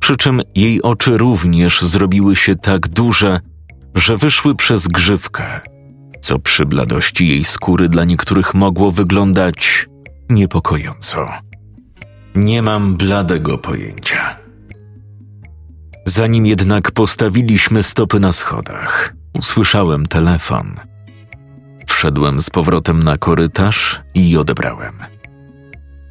Przy 0.00 0.16
czym 0.16 0.40
jej 0.54 0.82
oczy 0.82 1.16
również 1.16 1.82
zrobiły 1.82 2.36
się 2.36 2.54
tak 2.54 2.88
duże, 2.88 3.40
że 3.94 4.16
wyszły 4.16 4.54
przez 4.54 4.88
grzywkę, 4.88 5.60
co 6.20 6.38
przy 6.38 6.66
bladości 6.66 7.28
jej 7.28 7.44
skóry 7.44 7.88
dla 7.88 8.04
niektórych 8.04 8.54
mogło 8.54 8.90
wyglądać 8.90 9.88
niepokojąco. 10.30 11.28
Nie 12.34 12.62
mam 12.62 12.96
bladego 12.96 13.58
pojęcia. 13.58 14.39
Zanim 16.04 16.46
jednak 16.46 16.90
postawiliśmy 16.90 17.82
stopy 17.82 18.20
na 18.20 18.32
schodach, 18.32 19.14
usłyszałem 19.38 20.06
telefon. 20.06 20.74
Wszedłem 21.86 22.40
z 22.40 22.50
powrotem 22.50 23.02
na 23.02 23.18
korytarz 23.18 24.00
i 24.14 24.36
odebrałem. 24.36 24.94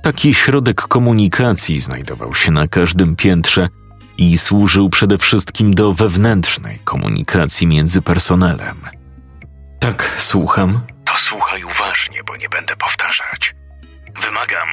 Taki 0.04 0.34
środek 0.34 0.82
komunikacji 0.82 1.80
znajdował 1.80 2.36
się 2.36 2.52
na 2.52 2.68
każdym 2.68 3.16
piętrze 3.16 3.70
i 4.18 4.38
służył 4.38 4.90
przede 4.90 5.18
wszystkim 5.18 5.74
do 5.74 5.94
wewnętrznej 5.94 6.80
komunikacji 6.80 7.68
między 7.68 8.02
personelem. 8.02 8.78
Tak, 9.80 10.16
słucham. 10.18 10.82
To 11.06 11.14
słuchaj 11.18 11.64
uważnie, 11.64 12.24
bo 12.24 12.38
nie 12.38 12.50
będę 12.50 12.76
powtarzać. 12.76 13.56
Wymagam. 14.22 14.70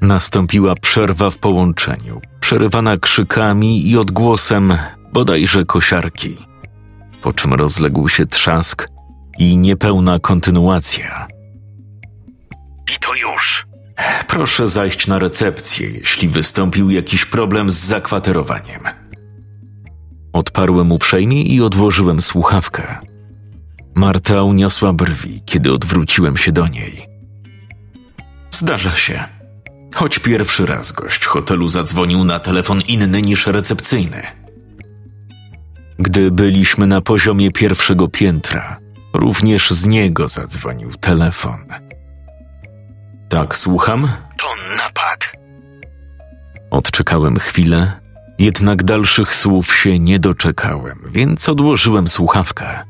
Nastąpiła 0.00 0.74
przerwa 0.74 1.30
w 1.30 1.38
połączeniu, 1.38 2.20
przerywana 2.40 2.96
krzykami 2.96 3.90
i 3.90 3.98
odgłosem 3.98 4.76
bodajże 5.12 5.64
kosiarki, 5.64 6.36
po 7.22 7.32
czym 7.32 7.54
rozległ 7.54 8.08
się 8.08 8.26
trzask 8.26 8.88
i 9.38 9.56
niepełna 9.56 10.18
kontynuacja. 10.18 11.26
I 12.94 12.98
to 13.00 13.14
już. 13.14 13.66
Proszę 14.26 14.68
zajść 14.68 15.06
na 15.06 15.18
recepcję, 15.18 15.90
jeśli 15.90 16.28
wystąpił 16.28 16.90
jakiś 16.90 17.24
problem 17.24 17.70
z 17.70 17.74
zakwaterowaniem. 17.74 18.80
Odparłem 20.32 20.92
uprzejmie 20.92 21.42
i 21.42 21.62
odłożyłem 21.62 22.20
słuchawkę. 22.20 22.98
Marta 23.94 24.42
uniosła 24.42 24.92
brwi, 24.92 25.42
kiedy 25.44 25.72
odwróciłem 25.72 26.36
się 26.36 26.52
do 26.52 26.66
niej. 26.68 27.06
Zdarza 28.50 28.94
się. 28.94 29.39
Choć 29.94 30.18
pierwszy 30.18 30.66
raz 30.66 30.92
gość 30.92 31.26
hotelu 31.26 31.68
zadzwonił 31.68 32.24
na 32.24 32.40
telefon 32.40 32.80
inny 32.80 33.22
niż 33.22 33.46
recepcyjny. 33.46 34.22
Gdy 35.98 36.30
byliśmy 36.30 36.86
na 36.86 37.00
poziomie 37.00 37.50
pierwszego 37.50 38.08
piętra, 38.08 38.78
również 39.14 39.70
z 39.70 39.86
niego 39.86 40.28
zadzwonił 40.28 40.90
telefon. 41.00 41.58
Tak, 43.28 43.56
słucham? 43.56 44.08
To 44.38 44.46
napad. 44.76 45.32
Odczekałem 46.70 47.38
chwilę, 47.38 47.92
jednak 48.38 48.82
dalszych 48.84 49.34
słów 49.34 49.74
się 49.74 49.98
nie 49.98 50.18
doczekałem, 50.18 50.98
więc 51.12 51.48
odłożyłem 51.48 52.08
słuchawkę. 52.08 52.84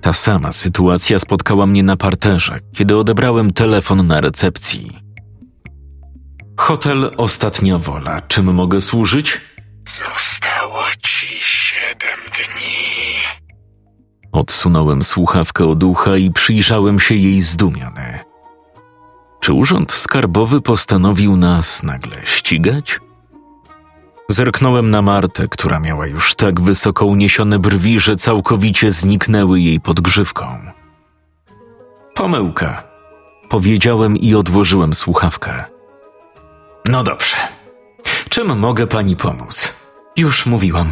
Ta 0.00 0.12
sama 0.12 0.52
sytuacja 0.52 1.18
spotkała 1.18 1.66
mnie 1.66 1.82
na 1.82 1.96
parterze, 1.96 2.60
kiedy 2.72 2.96
odebrałem 2.96 3.52
telefon 3.52 4.06
na 4.06 4.20
recepcji. 4.20 4.98
Hotel 6.62 7.10
Ostatnia 7.16 7.78
Wola. 7.78 8.20
Czym 8.20 8.54
mogę 8.54 8.80
służyć? 8.80 9.40
Zostało 9.88 10.82
ci 11.02 11.26
siedem 11.40 12.18
dni. 12.32 13.14
Odsunąłem 14.32 15.02
słuchawkę 15.02 15.64
od 15.64 15.84
ucha 15.84 16.16
i 16.16 16.30
przyjrzałem 16.30 17.00
się 17.00 17.14
jej 17.14 17.40
zdumiony. 17.40 18.18
Czy 19.40 19.52
urząd 19.52 19.92
skarbowy 19.92 20.60
postanowił 20.60 21.36
nas 21.36 21.82
nagle 21.82 22.16
ścigać? 22.24 23.00
Zerknąłem 24.28 24.90
na 24.90 25.02
Martę, 25.02 25.48
która 25.48 25.80
miała 25.80 26.06
już 26.06 26.34
tak 26.34 26.60
wysoko 26.60 27.06
uniesione 27.06 27.58
brwi, 27.58 28.00
że 28.00 28.16
całkowicie 28.16 28.90
zniknęły 28.90 29.60
jej 29.60 29.80
pod 29.80 30.00
grzywką. 30.00 30.46
Pomyłka, 32.14 32.82
powiedziałem 33.48 34.16
i 34.16 34.34
odłożyłem 34.34 34.94
słuchawkę. 34.94 35.71
No 36.88 37.02
dobrze. 37.02 37.36
Czym 38.28 38.58
mogę 38.58 38.86
pani 38.86 39.16
pomóc? 39.16 39.74
Już 40.16 40.46
mówiłam. 40.46 40.90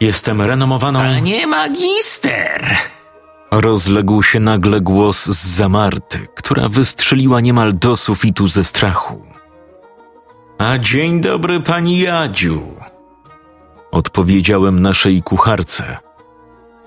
Jestem 0.00 0.42
renomowaną. 0.42 1.00
Panie 1.00 1.46
magister! 1.46 2.76
Rozległ 3.50 4.22
się 4.22 4.40
nagle 4.40 4.80
głos 4.80 5.26
z 5.26 5.56
zamarty, 5.56 6.26
która 6.34 6.68
wystrzeliła 6.68 7.40
niemal 7.40 7.78
do 7.78 7.96
sufitu 7.96 8.48
ze 8.48 8.64
strachu. 8.64 9.26
A 10.58 10.78
dzień 10.78 11.20
dobry, 11.20 11.60
pani 11.60 11.98
Jadziu. 11.98 12.62
Odpowiedziałem 13.90 14.82
naszej 14.82 15.22
kucharce. 15.22 15.98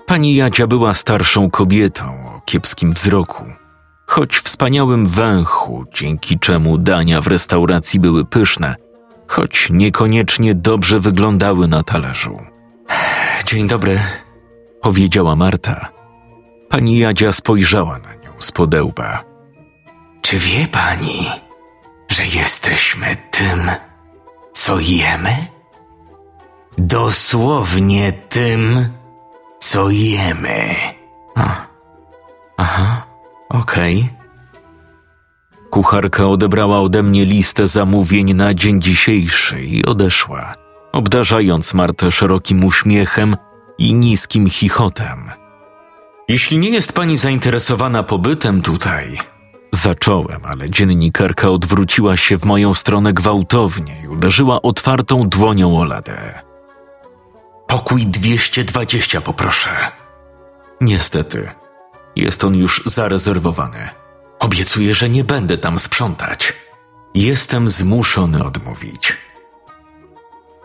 Pani 0.06 0.34
Jadzia 0.34 0.66
była 0.66 0.94
starszą 0.94 1.50
kobietą 1.50 2.04
o 2.04 2.40
kiepskim 2.44 2.92
wzroku, 2.92 3.44
choć 4.06 4.38
wspaniałym 4.38 5.08
węchu, 5.08 5.84
dzięki 5.94 6.38
czemu 6.38 6.78
dania 6.78 7.20
w 7.20 7.26
restauracji 7.26 8.00
były 8.00 8.24
pyszne, 8.24 8.74
choć 9.28 9.70
niekoniecznie 9.70 10.54
dobrze 10.54 11.00
wyglądały 11.00 11.68
na 11.68 11.82
talerzu. 11.82 12.36
Dzień 13.46 13.68
dobry, 13.68 14.00
powiedziała 14.82 15.36
Marta. 15.36 15.88
Pani 16.68 16.98
Jadzia 16.98 17.32
spojrzała 17.32 17.98
na 17.98 18.14
nią 18.14 18.30
z 18.38 18.52
podełba. 18.52 19.24
Czy 20.22 20.38
wie 20.38 20.66
pani, 20.66 21.26
że 22.08 22.26
jesteśmy 22.26 23.16
tym, 23.30 23.70
co 24.52 24.80
jemy? 24.80 25.36
Dosłownie 26.78 28.12
tym, 28.12 28.88
co 29.58 29.90
jemy. 29.90 30.74
A, 31.34 31.66
aha, 32.56 33.05
okej. 33.48 34.10
Kucharka 35.70 36.26
odebrała 36.26 36.80
ode 36.80 37.02
mnie 37.02 37.24
listę 37.24 37.68
zamówień 37.68 38.34
na 38.34 38.54
dzień 38.54 38.82
dzisiejszy 38.82 39.64
i 39.64 39.84
odeszła, 39.84 40.54
obdarzając 40.92 41.74
Martę 41.74 42.10
szerokim 42.10 42.64
uśmiechem 42.64 43.36
i 43.78 43.94
niskim 43.94 44.50
chichotem. 44.50 45.30
Jeśli 46.28 46.58
nie 46.58 46.70
jest 46.70 46.92
pani 46.92 47.16
zainteresowana 47.16 48.02
pobytem 48.02 48.62
tutaj, 48.62 49.18
zacząłem, 49.72 50.40
ale 50.44 50.70
dziennikarka 50.70 51.50
odwróciła 51.50 52.16
się 52.16 52.38
w 52.38 52.44
moją 52.44 52.74
stronę 52.74 53.12
gwałtownie 53.12 54.02
i 54.04 54.08
uderzyła 54.08 54.62
otwartą 54.62 55.28
dłonią 55.28 55.78
o 55.80 55.84
ladę. 55.84 56.42
Pokój 57.66 58.06
220 58.06 59.20
poproszę. 59.20 59.70
Niestety, 60.80 61.48
jest 62.16 62.44
on 62.44 62.54
już 62.54 62.82
zarezerwowany. 62.84 63.88
Obiecuję, 64.38 64.94
że 64.94 65.08
nie 65.08 65.24
będę 65.24 65.58
tam 65.58 65.78
sprzątać. 65.78 66.52
Jestem 67.14 67.68
zmuszony 67.68 68.44
odmówić. 68.44 69.16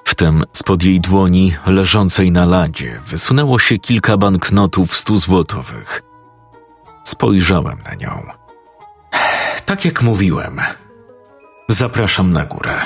Wtem 0.05 0.43
spod 0.51 0.83
jej 0.83 0.99
dłoni, 0.99 1.55
leżącej 1.65 2.31
na 2.31 2.45
ladzie, 2.45 3.01
wysunęło 3.05 3.59
się 3.59 3.77
kilka 3.77 4.17
banknotów 4.17 4.95
stuzłotowych. 4.95 6.01
Spojrzałem 7.03 7.77
na 7.89 7.95
nią. 7.95 8.23
Tak 9.65 9.85
jak 9.85 10.01
mówiłem, 10.01 10.61
zapraszam 11.69 12.31
na 12.31 12.45
górę. 12.45 12.85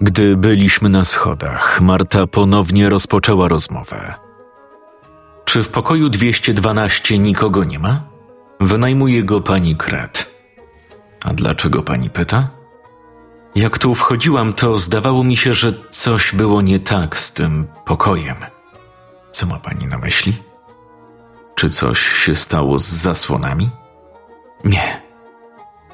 Gdy 0.00 0.36
byliśmy 0.36 0.88
na 0.88 1.04
schodach, 1.04 1.80
Marta 1.80 2.26
ponownie 2.26 2.88
rozpoczęła 2.88 3.48
rozmowę. 3.48 4.27
Czy 5.48 5.62
w 5.62 5.68
pokoju 5.68 6.08
212 6.08 7.18
nikogo 7.18 7.64
nie 7.64 7.78
ma? 7.78 8.00
Wynajmuje 8.60 9.24
go 9.24 9.40
pani 9.40 9.76
Kret. 9.76 10.30
A 11.24 11.34
dlaczego 11.34 11.82
pani 11.82 12.10
pyta? 12.10 12.48
Jak 13.54 13.78
tu 13.78 13.94
wchodziłam, 13.94 14.52
to 14.52 14.78
zdawało 14.78 15.24
mi 15.24 15.36
się, 15.36 15.54
że 15.54 15.72
coś 15.90 16.34
było 16.34 16.62
nie 16.62 16.80
tak 16.80 17.18
z 17.18 17.32
tym 17.32 17.66
pokojem. 17.84 18.36
Co 19.30 19.46
ma 19.46 19.58
pani 19.58 19.86
na 19.86 19.98
myśli? 19.98 20.36
Czy 21.54 21.70
coś 21.70 22.00
się 22.00 22.34
stało 22.34 22.78
z 22.78 22.86
zasłonami? 22.86 23.70
Nie. 24.64 25.02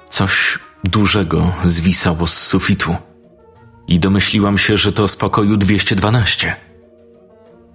Coś 0.09 0.59
dużego 0.85 1.53
zwisało 1.64 2.27
z 2.27 2.38
sufitu. 2.38 2.97
I 3.88 4.01
domyśliłam 4.01 4.59
się, 4.59 4.77
że 4.77 4.93
to 4.93 5.09
z 5.09 5.17
pokoju 5.17 5.57
212. 5.57 6.57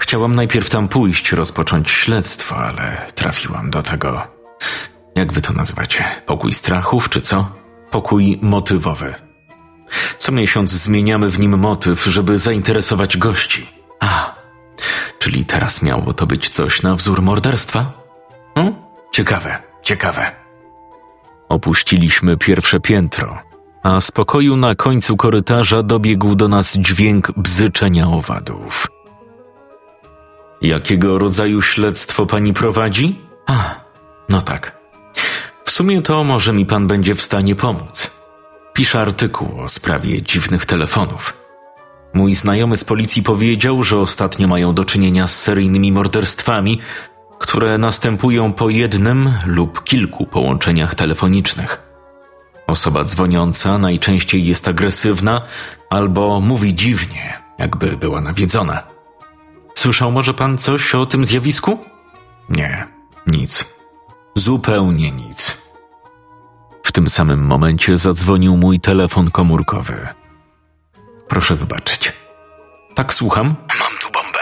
Chciałam 0.10 0.36
najpierw 0.36 0.70
tam 0.70 0.88
pójść, 0.88 1.32
rozpocząć 1.32 1.92
śledztwo, 1.92 2.56
ale 2.56 3.12
trafiłam 3.16 3.70
do 3.70 3.84
tego. 3.84 4.28
Jak 5.16 5.34
wy 5.34 5.42
to 5.42 5.54
nazywacie? 5.54 6.04
Pokój 6.26 6.54
strachów, 6.54 7.10
czy 7.10 7.22
co? 7.22 7.52
Pokój 7.92 8.40
motywowy. 8.42 9.16
Co 10.18 10.32
miesiąc 10.32 10.72
zmieniamy 10.72 11.30
w 11.30 11.40
nim 11.40 11.60
motyw, 11.60 12.06
żeby 12.06 12.40
zainteresować 12.40 13.18
gości. 13.18 13.70
A, 14.00 14.36
czyli 15.20 15.46
teraz 15.46 15.82
miało 15.82 16.14
to 16.14 16.28
być 16.28 16.50
coś 16.50 16.84
na 16.84 16.96
wzór 16.96 17.22
morderstwa? 17.22 17.92
Hmm? 18.56 18.76
Ciekawe, 19.12 19.58
ciekawe. 19.84 20.32
Opuściliśmy 21.50 22.38
pierwsze 22.38 22.80
piętro, 22.80 23.40
a 23.84 24.02
z 24.02 24.12
pokoju 24.12 24.58
na 24.58 24.76
końcu 24.76 25.18
korytarza 25.18 25.84
dobiegł 25.84 26.36
do 26.36 26.48
nas 26.48 26.78
dźwięk 26.78 27.32
bzyczenia 27.32 28.08
owadów. 28.08 28.88
Jakiego 30.62 31.20
rodzaju 31.20 31.62
śledztwo 31.62 32.26
pani 32.26 32.54
prowadzi? 32.54 33.22
A, 33.48 33.76
no 34.30 34.42
tak. 34.42 34.80
W 35.66 35.72
sumie 35.72 36.02
to 36.02 36.24
może 36.24 36.54
mi 36.54 36.66
pan 36.66 36.88
będzie 36.88 37.16
w 37.16 37.22
stanie 37.22 37.56
pomóc. 37.56 38.12
Piszę 38.74 39.02
artykuł 39.02 39.62
o 39.62 39.70
sprawie 39.70 40.22
dziwnych 40.22 40.66
telefonów. 40.66 41.34
Mój 42.14 42.36
znajomy 42.36 42.78
z 42.78 42.84
policji 42.84 43.24
powiedział, 43.24 43.84
że 43.84 43.98
ostatnio 43.98 44.48
mają 44.48 44.74
do 44.74 44.86
czynienia 44.86 45.28
z 45.28 45.42
seryjnymi 45.42 45.92
morderstwami, 45.92 46.80
które 47.40 47.78
następują 47.78 48.54
po 48.54 48.70
jednym 48.70 49.34
lub 49.46 49.84
kilku 49.84 50.26
połączeniach 50.26 50.96
telefonicznych. 50.96 51.90
Osoba 52.68 53.04
dzwoniąca 53.04 53.78
najczęściej 53.78 54.46
jest 54.46 54.68
agresywna 54.68 55.42
albo 55.90 56.42
mówi 56.42 56.76
dziwnie, 56.76 57.38
jakby 57.58 57.98
była 57.98 58.22
nawiedzona. 58.22 58.89
Słyszał 59.80 60.12
może 60.12 60.34
pan 60.34 60.58
coś 60.58 60.96
o 60.96 61.06
tym 61.06 61.26
zjawisku? 61.26 61.86
Nie, 62.50 62.88
nic. 63.28 63.66
Zupełnie 64.36 65.12
nic. 65.12 65.62
W 66.84 66.92
tym 66.92 67.10
samym 67.10 67.46
momencie 67.46 67.98
zadzwonił 67.98 68.58
mój 68.58 68.80
telefon 68.80 69.32
komórkowy. 69.32 70.08
Proszę 71.28 71.56
wybaczyć. 71.56 72.14
Tak, 72.96 73.14
słucham? 73.14 73.56
Mam 73.80 73.98
tu 74.02 74.12
bombę. 74.12 74.40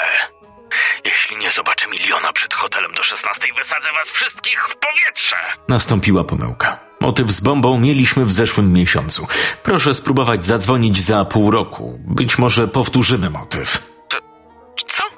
Jeśli 1.05 1.37
nie 1.37 1.51
zobaczę 1.51 1.87
miliona 1.87 2.33
przed 2.33 2.53
hotelem 2.53 2.91
do 2.93 3.03
16, 3.03 3.47
wysadzę 3.57 3.89
was 3.91 4.09
wszystkich 4.09 4.67
w 4.69 4.75
powietrze. 4.77 5.35
Nastąpiła 5.67 6.23
pomyłka. 6.23 6.79
Motyw 7.01 7.31
z 7.31 7.39
bombą 7.39 7.79
mieliśmy 7.79 8.25
w 8.25 8.31
zeszłym 8.31 8.73
miesiącu. 8.73 9.27
Proszę 9.63 9.93
spróbować 9.93 10.45
zadzwonić 10.45 11.03
za 11.03 11.25
pół 11.25 11.51
roku. 11.51 11.99
Być 12.05 12.37
może 12.37 12.67
powtórzymy 12.67 13.29
motyw. 13.29 13.97
Co? 14.87 15.16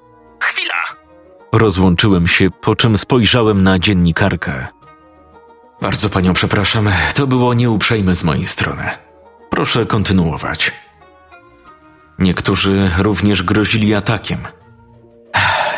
Rozłączyłem 1.52 2.28
się, 2.28 2.52
po 2.52 2.76
czym 2.76 2.98
spojrzałem 2.98 3.64
na 3.64 3.80
dziennikarkę. 3.80 4.68
Bardzo 5.82 6.10
panią 6.10 6.34
przepraszam, 6.34 6.90
to 7.16 7.28
było 7.28 7.54
nieuprzejme 7.54 8.16
z 8.16 8.24
mojej 8.24 8.46
strony. 8.46 8.84
Proszę 9.50 9.86
kontynuować. 9.86 10.72
Niektórzy 12.20 12.92
również 12.98 13.44
grozili 13.44 13.96
atakiem. 13.96 14.40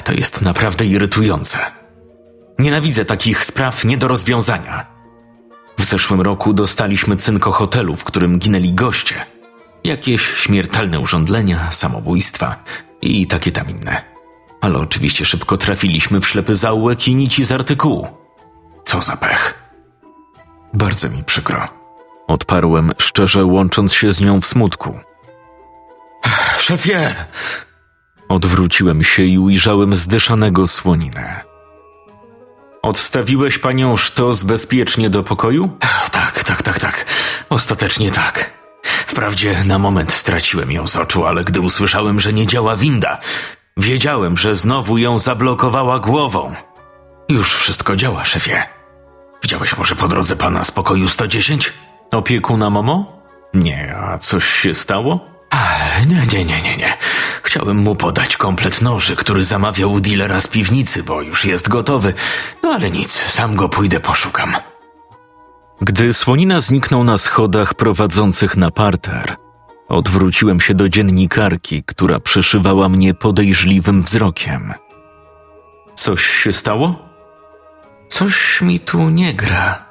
To 0.03 0.13
jest 0.13 0.41
naprawdę 0.41 0.85
irytujące. 0.85 1.59
Nienawidzę 2.59 3.05
takich 3.05 3.45
spraw 3.45 3.85
nie 3.85 3.97
do 3.97 4.07
rozwiązania. 4.07 4.85
W 5.79 5.83
zeszłym 5.83 6.21
roku 6.21 6.53
dostaliśmy 6.53 7.17
cynko 7.17 7.51
hotelu, 7.51 7.95
w 7.95 8.03
którym 8.03 8.39
ginęli 8.39 8.73
goście. 8.73 9.15
Jakieś 9.83 10.21
śmiertelne 10.21 10.99
urządlenia, 10.99 11.71
samobójstwa 11.71 12.63
i 13.01 13.27
takie 13.27 13.51
tam 13.51 13.69
inne. 13.69 14.10
Ale 14.61 14.77
oczywiście 14.79 15.25
szybko 15.25 15.57
trafiliśmy 15.57 16.21
w 16.21 16.27
ślepy 16.27 16.55
zaułek 16.55 17.07
i 17.07 17.15
nici 17.15 17.45
z 17.45 17.51
artykułu. 17.51 18.07
Co 18.83 19.01
za 19.01 19.17
pech. 19.17 19.59
Bardzo 20.73 21.09
mi 21.09 21.23
przykro. 21.23 21.67
Odparłem, 22.27 22.91
szczerze 22.97 23.45
łącząc 23.45 23.93
się 23.93 24.13
z 24.13 24.21
nią 24.21 24.41
w 24.41 24.45
smutku. 24.45 24.99
Szefie! 26.59 27.15
Odwróciłem 28.29 29.03
się 29.03 29.23
i 29.23 29.39
ujrzałem 29.39 29.95
zdyszanego 29.95 30.67
słoninę. 30.67 31.41
Odstawiłeś 32.81 33.59
panią 33.59 33.97
sztos 33.97 34.43
bezpiecznie 34.43 35.09
do 35.09 35.23
pokoju? 35.23 35.77
Tak, 36.11 36.43
tak, 36.43 36.63
tak, 36.63 36.79
tak. 36.79 37.05
Ostatecznie 37.49 38.11
tak. 38.11 38.51
Wprawdzie 38.83 39.63
na 39.65 39.79
moment 39.79 40.11
straciłem 40.11 40.71
ją 40.71 40.87
z 40.87 40.95
oczu, 40.97 41.25
ale 41.25 41.43
gdy 41.43 41.61
usłyszałem, 41.61 42.19
że 42.19 42.33
nie 42.33 42.47
działa 42.47 42.75
winda, 42.75 43.19
wiedziałem, 43.77 44.37
że 44.37 44.55
znowu 44.55 44.97
ją 44.97 45.19
zablokowała 45.19 45.99
głową. 45.99 46.53
Już 47.29 47.55
wszystko 47.55 47.95
działa, 47.95 48.25
szefie. 48.25 48.63
Widziałeś 49.43 49.77
może 49.77 49.95
po 49.95 50.07
drodze 50.07 50.35
pana 50.35 50.63
z 50.63 50.71
pokoju 50.71 51.07
110? 51.07 51.73
Opiekuna 52.11 52.69
Momo? 52.69 53.21
Nie, 53.53 53.95
a 53.97 54.17
coś 54.17 54.45
się 54.45 54.75
stało? 54.75 55.31
Nie, 56.07 56.25
nie, 56.33 56.45
nie, 56.45 56.61
nie, 56.61 56.77
nie. 56.77 56.97
Chciałem 57.43 57.77
mu 57.77 57.95
podać 57.95 58.37
komplet 58.37 58.81
noży, 58.81 59.15
który 59.15 59.43
zamawiał 59.43 59.91
u 59.91 59.99
dealera 59.99 60.41
z 60.41 60.47
piwnicy, 60.47 61.03
bo 61.03 61.21
już 61.21 61.45
jest 61.45 61.69
gotowy. 61.69 62.13
No 62.63 62.69
ale 62.69 62.91
nic, 62.91 63.11
sam 63.11 63.55
go 63.55 63.69
pójdę 63.69 63.99
poszukam. 63.99 64.55
Gdy 65.81 66.13
słonina 66.13 66.61
zniknął 66.61 67.03
na 67.03 67.17
schodach 67.17 67.73
prowadzących 67.73 68.57
na 68.57 68.71
parter, 68.71 69.35
odwróciłem 69.91 70.61
się 70.61 70.73
do 70.73 70.89
dziennikarki, 70.89 71.83
która 71.83 72.19
przeszywała 72.19 72.89
mnie 72.89 73.13
podejrzliwym 73.13 74.03
wzrokiem. 74.03 74.73
Coś 75.95 76.25
się 76.25 76.53
stało? 76.53 77.09
Coś 78.07 78.61
mi 78.61 78.79
tu 78.79 79.09
nie 79.09 79.33
gra, 79.33 79.85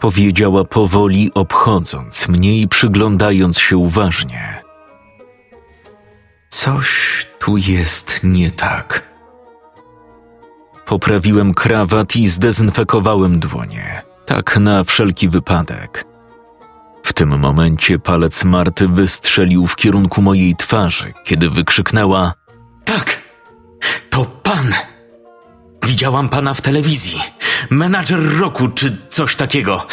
powiedziała 0.00 0.64
powoli, 0.64 1.30
obchodząc 1.34 2.28
mnie 2.28 2.60
i 2.60 2.68
przyglądając 2.68 3.58
się 3.58 3.76
uważnie. 3.76 4.62
Coś 6.48 7.26
tu 7.38 7.56
jest 7.56 8.20
nie 8.24 8.50
tak. 8.50 9.12
Poprawiłem 10.86 11.54
krawat 11.54 12.16
i 12.16 12.28
zdezynfekowałem 12.28 13.40
dłonie, 13.40 14.02
tak 14.26 14.56
na 14.56 14.84
wszelki 14.84 15.28
wypadek. 15.28 16.11
W 17.02 17.12
tym 17.12 17.38
momencie 17.38 17.98
palec 17.98 18.44
Marty 18.44 18.88
wystrzelił 18.88 19.66
w 19.66 19.76
kierunku 19.76 20.22
mojej 20.22 20.56
twarzy, 20.56 21.12
kiedy 21.24 21.50
wykrzyknęła: 21.50 22.34
Tak, 22.84 23.20
to 24.10 24.24
pan! 24.24 24.74
Widziałam 25.86 26.28
pana 26.28 26.54
w 26.54 26.60
telewizji. 26.60 27.20
Menadżer 27.70 28.38
roku 28.38 28.68
czy 28.68 28.96
coś 29.08 29.36
takiego. 29.36 29.86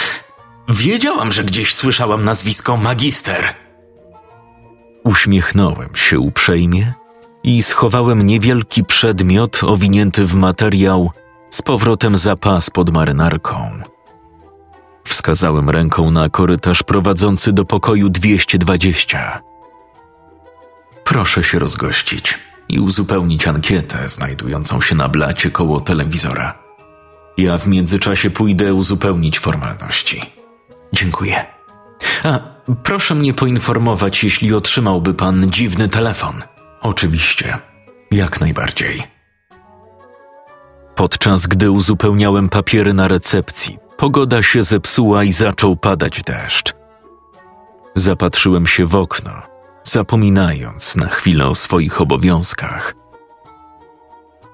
Wiedziałam, 0.70 1.32
że 1.32 1.44
gdzieś 1.44 1.76
słyszałam 1.76 2.26
nazwisko 2.26 2.78
magister. 2.78 3.54
Uśmiechnąłem 5.04 5.90
się 5.96 6.20
uprzejmie 6.20 6.94
i 7.44 7.64
schowałem 7.64 8.26
niewielki 8.26 8.84
przedmiot 8.84 9.64
owinięty 9.64 10.26
w 10.26 10.34
materiał 10.34 11.12
z 11.50 11.62
powrotem 11.62 12.18
za 12.18 12.36
pas 12.36 12.70
pod 12.70 12.90
marynarką. 12.90 13.72
Wskazałem 15.04 15.70
ręką 15.70 16.12
na 16.12 16.30
korytarz 16.30 16.84
prowadzący 16.84 17.54
do 17.54 17.66
pokoju 17.66 18.10
220. 18.10 19.42
Proszę 21.04 21.44
się 21.44 21.60
rozgościć 21.60 22.38
i 22.70 22.80
uzupełnić 22.80 23.48
ankietę 23.48 24.10
znajdującą 24.10 24.82
się 24.82 24.96
na 24.96 25.10
blacie 25.10 25.52
koło 25.52 25.82
telewizora. 25.82 26.60
Ja 27.38 27.58
w 27.58 27.68
międzyczasie 27.68 28.30
pójdę 28.30 28.74
uzupełnić 28.74 29.40
formalności. 29.40 30.22
Dziękuję. 30.94 31.46
A 32.24 32.40
proszę 32.84 33.16
mnie 33.16 33.34
poinformować, 33.34 34.24
jeśli 34.24 34.54
otrzymałby 34.54 35.14
pan 35.14 35.52
dziwny 35.52 35.90
telefon. 35.90 36.44
Oczywiście, 36.82 37.58
jak 38.12 38.42
najbardziej. 38.42 39.04
Podczas 40.96 41.48
gdy 41.48 41.72
uzupełniałem 41.72 42.50
papiery 42.50 42.94
na 42.94 43.08
recepcji, 43.08 43.78
pogoda 44.00 44.44
się 44.44 44.64
zepsuła 44.64 45.24
i 45.24 45.32
zaczął 45.32 45.76
padać 45.76 46.24
deszcz. 46.24 46.74
Zapatrzyłem 47.96 48.68
się 48.68 48.86
w 48.86 48.96
okno, 48.96 49.32
zapominając 49.84 50.96
na 50.96 51.08
chwilę 51.08 51.48
o 51.48 51.56
swoich 51.56 52.02
obowiązkach. 52.02 52.96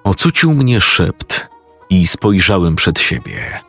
Ocucił 0.03 0.53
mnie 0.53 0.81
szept 0.81 1.47
i 1.89 2.08
spojrzałem 2.08 2.75
przed 2.75 2.99
siebie. 2.99 3.62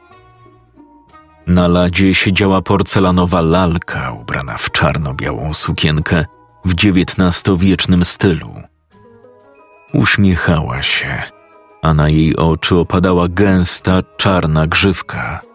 Na 1.47 1.69
ladzie 1.69 2.15
siedziała 2.15 2.63
porcelanowa 2.63 3.41
lalka 3.41 4.11
ubrana 4.11 4.59
w 4.59 4.71
czarno-białą 4.71 5.55
sukienkę 5.55 6.25
w 6.65 6.73
XIX-wiecznym 6.73 8.05
stylu. 8.05 8.55
Uśmiechała 9.93 10.83
się, 10.83 11.23
a 11.83 11.95
na 11.95 12.09
jej 12.09 12.37
oczy 12.37 12.77
opadała 12.77 13.29
gęsta, 13.29 14.03
czarna 14.17 14.67
grzywka. 14.67 15.46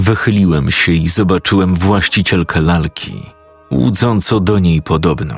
Wychyliłem 0.00 0.70
się 0.70 0.92
i 0.92 1.08
zobaczyłem 1.08 1.74
właścicielkę 1.74 2.60
lalki, 2.60 3.22
łudząco 3.70 4.40
do 4.40 4.58
niej 4.58 4.82
podobną. 4.82 5.36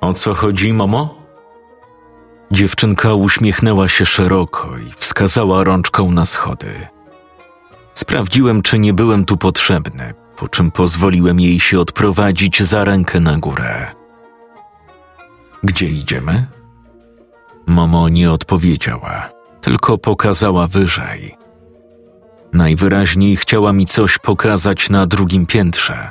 O 0.00 0.12
co 0.12 0.34
chodzi, 0.34 0.72
Momo? 0.72 1.14
Dziewczynka 2.50 3.14
uśmiechnęła 3.14 3.88
się 3.88 4.06
szeroko 4.06 4.78
i 4.78 4.90
wskazała 4.96 5.64
rączką 5.64 6.10
na 6.10 6.26
schody. 6.26 6.72
Sprawdziłem, 7.94 8.62
czy 8.62 8.78
nie 8.78 8.92
byłem 8.92 9.24
tu 9.24 9.36
potrzebny, 9.36 10.14
po 10.36 10.48
czym 10.48 10.70
pozwoliłem 10.70 11.40
jej 11.40 11.60
się 11.60 11.80
odprowadzić 11.80 12.62
za 12.62 12.84
rękę 12.84 13.20
na 13.20 13.38
górę. 13.38 13.94
Gdzie 15.62 15.88
idziemy? 15.88 16.46
Momo 17.66 18.08
nie 18.08 18.32
odpowiedziała, 18.32 19.28
tylko 19.60 19.98
pokazała 19.98 20.66
wyżej. 20.66 21.45
Najwyraźniej 22.56 23.36
chciała 23.36 23.72
mi 23.72 23.86
coś 23.86 24.18
pokazać 24.18 24.90
na 24.90 25.06
drugim 25.06 25.46
piętrze. 25.46 26.10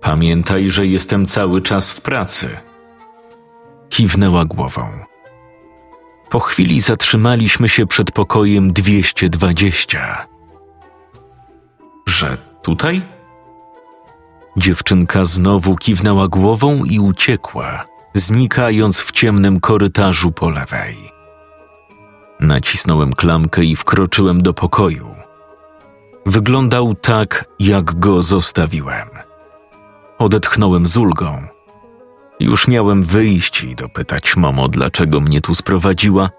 Pamiętaj, 0.00 0.70
że 0.70 0.86
jestem 0.86 1.26
cały 1.26 1.62
czas 1.62 1.90
w 1.90 2.00
pracy. 2.00 2.48
Kiwnęła 3.88 4.44
głową. 4.44 4.82
Po 6.30 6.40
chwili 6.40 6.80
zatrzymaliśmy 6.80 7.68
się 7.68 7.86
przed 7.86 8.12
pokojem 8.12 8.72
220. 8.72 10.26
Że 12.06 12.36
tutaj? 12.62 13.02
Dziewczynka 14.56 15.24
znowu 15.24 15.76
kiwnęła 15.76 16.28
głową 16.28 16.84
i 16.84 16.98
uciekła, 16.98 17.84
znikając 18.14 19.00
w 19.00 19.12
ciemnym 19.12 19.60
korytarzu 19.60 20.32
po 20.32 20.50
lewej. 20.50 21.17
Nacisnąłem 22.40 23.12
klamkę 23.12 23.64
i 23.64 23.76
wkroczyłem 23.76 24.42
do 24.42 24.54
pokoju. 24.54 25.14
Wyglądał 26.26 26.94
tak, 26.94 27.44
jak 27.58 27.98
go 27.98 28.22
zostawiłem. 28.22 29.08
Odetchnąłem 30.18 30.86
z 30.86 30.96
ulgą. 30.96 31.42
Już 32.40 32.68
miałem 32.68 33.04
wyjść 33.04 33.64
i 33.64 33.74
dopytać 33.74 34.36
mamo, 34.36 34.68
dlaczego 34.68 35.20
mnie 35.20 35.40
tu 35.40 35.54
sprowadziła, 35.54 36.30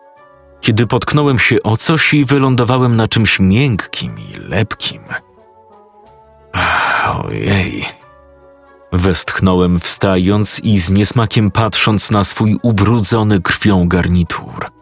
kiedy 0.61 0.87
potknąłem 0.87 1.39
się 1.39 1.63
o 1.63 1.77
coś 1.77 2.13
i 2.13 2.25
wylądowałem 2.25 2.95
na 2.95 3.07
czymś 3.07 3.39
miękkim 3.39 4.11
i 4.19 4.49
lepkim. 4.49 5.01
Ach, 6.53 7.25
ojej. 7.25 7.85
Westchnąłem 8.91 9.79
wstając 9.79 10.59
i 10.59 10.79
z 10.79 10.91
niesmakiem 10.91 11.51
patrząc 11.51 12.11
na 12.11 12.23
swój 12.23 12.57
ubrudzony 12.61 13.41
krwią 13.41 13.87
garnitur. 13.87 14.78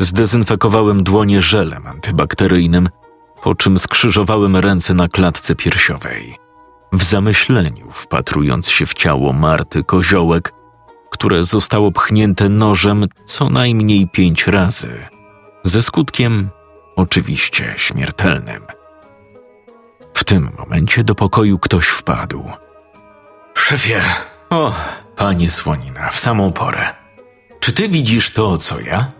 Zdezynfekowałem 0.00 1.02
dłonie 1.02 1.42
żelem 1.42 1.86
antybakteryjnym, 1.86 2.88
po 3.42 3.54
czym 3.54 3.78
skrzyżowałem 3.78 4.56
ręce 4.56 4.94
na 4.94 5.08
klatce 5.08 5.54
piersiowej. 5.54 6.36
W 6.92 7.02
zamyśleniu, 7.02 7.90
wpatrując 7.92 8.70
się 8.70 8.86
w 8.86 8.94
ciało 8.94 9.32
Marty 9.32 9.84
Koziołek, 9.84 10.52
które 11.10 11.44
zostało 11.44 11.92
pchnięte 11.92 12.48
nożem 12.48 13.06
co 13.24 13.50
najmniej 13.50 14.08
pięć 14.08 14.46
razy, 14.46 15.06
ze 15.64 15.82
skutkiem 15.82 16.50
oczywiście 16.96 17.74
śmiertelnym. 17.76 18.62
W 20.14 20.24
tym 20.24 20.50
momencie 20.58 21.04
do 21.04 21.14
pokoju 21.14 21.58
ktoś 21.58 21.86
wpadł. 21.86 22.50
Szefie, 23.54 24.02
o, 24.50 24.74
panie 25.16 25.50
Słonina, 25.50 26.10
w 26.10 26.18
samą 26.18 26.52
porę. 26.52 26.94
Czy 27.60 27.72
ty 27.72 27.88
widzisz 27.88 28.30
to, 28.30 28.58
co 28.58 28.80
ja? 28.80 29.19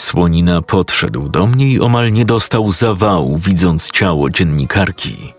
Słonina 0.00 0.62
podszedł 0.62 1.28
do 1.28 1.46
mnie 1.46 1.68
i 1.68 1.80
omal 1.80 2.12
nie 2.12 2.24
dostał 2.24 2.70
zawału, 2.70 3.38
widząc 3.38 3.90
ciało 3.90 4.30
dziennikarki. 4.30 5.34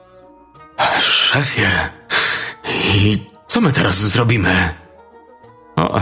Szefie, 0.99 1.69
i 2.95 3.17
co 3.47 3.61
my 3.61 3.71
teraz 3.71 3.95
zrobimy? 3.95 4.69
O, 5.75 6.01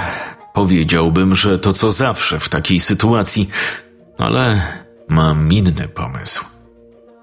powiedziałbym, 0.54 1.36
że 1.36 1.60
to 1.60 1.74
co 1.74 1.91
zawsze 1.91 2.39
w 2.39 2.50
takiej 2.50 2.80
sytuacji, 2.80 3.50
ale 4.17 4.62
mam 5.10 5.54
inny 5.54 5.88
pomysł. 5.88 6.45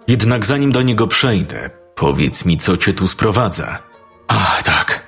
Jednak 0.09 0.47
zanim 0.47 0.73
do 0.73 0.83
niego 0.83 1.07
przejdę, 1.07 1.71
powiedz 1.95 2.45
mi, 2.45 2.59
co 2.59 2.77
cię 2.77 2.93
tu 2.93 3.09
sprowadza. 3.09 3.79
A, 4.29 4.59
tak. 4.65 5.07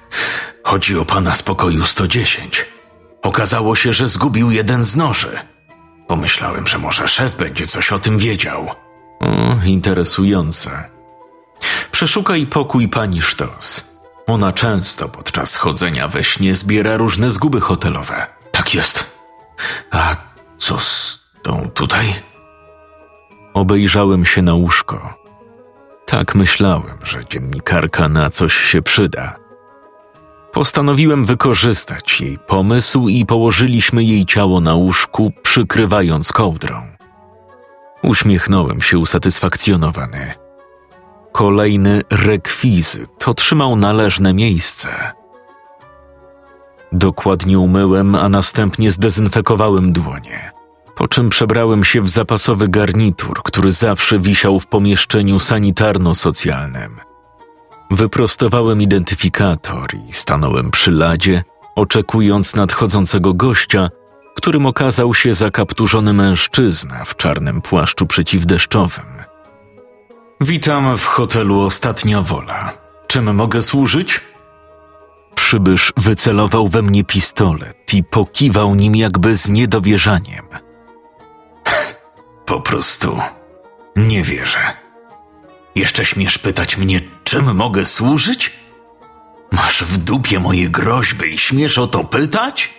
Chodzi 0.65 0.99
o 0.99 1.05
pana 1.05 1.35
z 1.35 1.43
pokoju 1.43 1.85
110. 1.85 2.67
Okazało 3.23 3.75
się, 3.75 3.93
że 3.93 4.09
zgubił 4.09 4.51
jeden 4.51 4.85
z 4.85 4.97
noży. 4.97 5.39
Pomyślałem, 6.09 6.67
że 6.67 6.79
może 6.79 7.09
szef 7.09 7.37
będzie 7.37 7.67
coś 7.67 7.93
o 7.93 7.99
tym 7.99 8.19
wiedział. 8.19 8.71
O, 9.21 9.65
interesujące. 9.65 10.85
Przeszukaj 11.91 12.47
pokój 12.47 12.89
pani 12.89 13.23
Sztos. 13.23 13.95
Ona 14.27 14.53
często 14.53 15.09
podczas 15.09 15.57
chodzenia 15.57 16.09
we 16.09 16.25
śnie 16.25 16.55
zbiera 16.55 16.97
różne 16.97 17.31
zguby 17.31 17.61
hotelowe. 17.61 18.27
Tak 18.53 18.75
jest. 18.75 19.05
A 19.91 20.15
co 20.59 20.79
z 20.79 21.19
tą 21.43 21.71
tutaj? 21.71 22.15
Obejrzałem 23.55 24.25
się 24.25 24.43
na 24.43 24.55
łóżko. 24.55 25.15
Tak 26.07 26.35
myślałem, 26.35 26.99
że 27.03 27.25
dziennikarka 27.25 28.09
na 28.09 28.31
coś 28.31 28.55
się 28.55 28.83
przyda. 28.83 29.48
Postanowiłem 30.53 31.25
wykorzystać 31.25 32.21
jej 32.21 32.39
pomysł 32.39 33.09
i 33.09 33.27
położyliśmy 33.27 34.05
jej 34.05 34.27
ciało 34.27 34.61
na 34.61 34.75
łóżku, 34.75 35.33
przykrywając 35.43 36.33
kołdrą. 36.33 36.83
Uśmiechnąłem 38.03 38.81
się 38.81 38.99
usatysfakcjonowany. 38.99 40.35
Kolejny 41.33 42.03
rekwizyt 42.11 43.29
otrzymał 43.29 43.77
należne 43.77 44.35
miejsce. 44.35 45.13
Dokładnie 46.93 47.59
umyłem, 47.59 48.15
a 48.15 48.29
następnie 48.29 48.91
zdezynfekowałem 48.91 49.93
dłonie, 49.93 50.51
po 50.97 51.09
czym 51.09 51.31
przebrałem 51.31 51.85
się 51.85 52.01
w 52.01 52.09
zapasowy 52.09 52.69
garnitur, 52.69 53.43
który 53.43 53.73
zawsze 53.73 54.19
wisiał 54.19 54.61
w 54.61 54.67
pomieszczeniu 54.67 55.37
sanitarno-socjalnym. 55.37 57.08
Wyprostowałem 57.91 58.83
identyfikator 58.83 59.95
i 60.09 60.13
stanąłem 60.13 60.71
przy 60.71 60.91
ladzie, 60.91 61.45
oczekując 61.77 62.57
nadchodzącego 62.57 63.35
gościa, 63.35 63.89
którym 64.37 64.67
okazał 64.67 65.15
się 65.15 65.35
zakapturzony 65.35 66.13
mężczyzna 66.13 67.05
w 67.05 67.17
czarnym 67.17 67.61
płaszczu 67.61 68.07
przeciwdeszczowym. 68.07 69.05
Witam 70.41 70.99
w 70.99 71.07
hotelu 71.07 71.61
Ostatnia 71.61 72.23
Wola. 72.23 72.73
Czym 73.07 73.35
mogę 73.35 73.63
służyć? 73.63 74.21
Przybysz 75.35 75.93
wycelował 75.97 76.69
we 76.69 76.83
mnie 76.83 77.05
pistolet 77.05 77.95
i 77.95 78.05
pokiwał 78.05 78.75
nim 78.75 78.97
jakby 78.97 79.37
z 79.37 79.49
niedowierzaniem. 79.49 80.45
Po 82.47 82.61
prostu 82.61 83.19
nie 83.97 84.23
wierzę. 84.23 84.88
Jeszcze 85.79 86.05
śmiesz 86.05 86.39
pytać 86.39 86.77
mnie, 86.77 87.01
czym 87.25 87.57
mogę 87.57 87.87
służyć? 87.87 88.53
Masz 89.53 89.85
w 89.85 89.97
dupie 89.97 90.41
moje 90.41 90.69
groźby 90.69 91.35
i 91.35 91.39
śmiesz 91.39 91.79
o 91.79 91.87
to 91.87 92.05
pytać? 92.05 92.75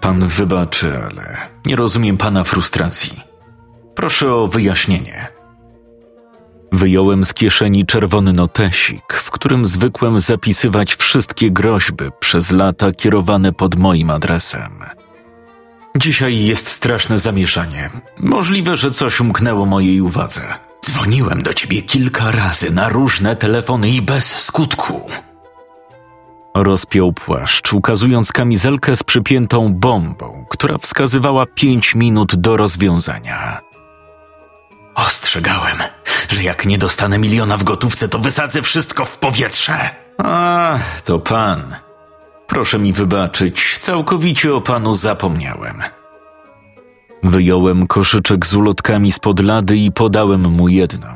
Pan 0.00 0.28
wybaczy, 0.28 0.98
ale 1.10 1.36
nie 1.66 1.76
rozumiem 1.76 2.16
pana 2.16 2.44
frustracji. 2.44 3.20
Proszę 3.94 4.34
o 4.34 4.46
wyjaśnienie. 4.46 5.28
Wyjąłem 6.72 7.24
z 7.24 7.34
kieszeni 7.34 7.86
czerwony 7.86 8.32
notesik, 8.32 9.12
w 9.12 9.30
którym 9.30 9.66
zwykłem 9.66 10.20
zapisywać 10.20 10.94
wszystkie 10.94 11.50
groźby 11.50 12.04
przez 12.20 12.50
lata 12.50 12.92
kierowane 12.92 13.52
pod 13.52 13.78
moim 13.78 14.10
adresem. 14.10 14.84
Dzisiaj 15.96 16.44
jest 16.44 16.68
straszne 16.68 17.18
zamieszanie. 17.18 17.90
Możliwe, 18.20 18.76
że 18.76 18.90
coś 18.90 19.20
umknęło 19.20 19.66
mojej 19.66 20.00
uwadze. 20.00 20.73
Dzwoniłem 20.84 21.42
do 21.42 21.54
ciebie 21.54 21.82
kilka 21.82 22.30
razy 22.30 22.70
na 22.70 22.88
różne 22.88 23.36
telefony 23.36 23.90
i 23.90 24.02
bez 24.02 24.36
skutku. 24.36 25.10
Rozpiął 26.54 27.12
płaszcz, 27.12 27.72
ukazując 27.72 28.32
kamizelkę 28.32 28.96
z 28.96 29.02
przypiętą 29.02 29.74
bombą, 29.74 30.46
która 30.50 30.78
wskazywała 30.78 31.46
pięć 31.46 31.94
minut 31.94 32.36
do 32.36 32.56
rozwiązania. 32.56 33.60
Ostrzegałem, 34.94 35.76
że 36.28 36.42
jak 36.42 36.66
nie 36.66 36.78
dostanę 36.78 37.18
miliona 37.18 37.56
w 37.56 37.64
gotówce, 37.64 38.08
to 38.08 38.18
wysadzę 38.18 38.62
wszystko 38.62 39.04
w 39.04 39.18
powietrze. 39.18 39.90
A, 40.18 40.78
to 41.04 41.18
pan. 41.18 41.76
Proszę 42.46 42.78
mi 42.78 42.92
wybaczyć, 42.92 43.78
całkowicie 43.78 44.54
o 44.54 44.60
panu 44.60 44.94
zapomniałem. 44.94 45.82
Wyjąłem 47.24 47.86
koszyczek 47.86 48.46
z 48.46 48.54
ulotkami 48.54 49.12
spod 49.12 49.40
lady 49.40 49.76
i 49.76 49.92
podałem 49.92 50.40
mu 50.40 50.68
jedną. 50.68 51.08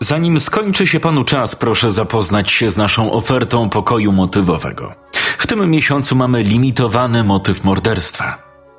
Zanim 0.00 0.40
skończy 0.40 0.86
się 0.86 1.00
panu 1.00 1.24
czas, 1.24 1.56
proszę 1.56 1.90
zapoznać 1.90 2.50
się 2.50 2.70
z 2.70 2.76
naszą 2.76 3.12
ofertą 3.12 3.68
pokoju 3.70 4.12
motywowego. 4.12 4.94
W 5.38 5.46
tym 5.46 5.70
miesiącu 5.70 6.16
mamy 6.16 6.42
limitowany 6.42 7.24
motyw 7.24 7.64
morderstwa. 7.64 8.38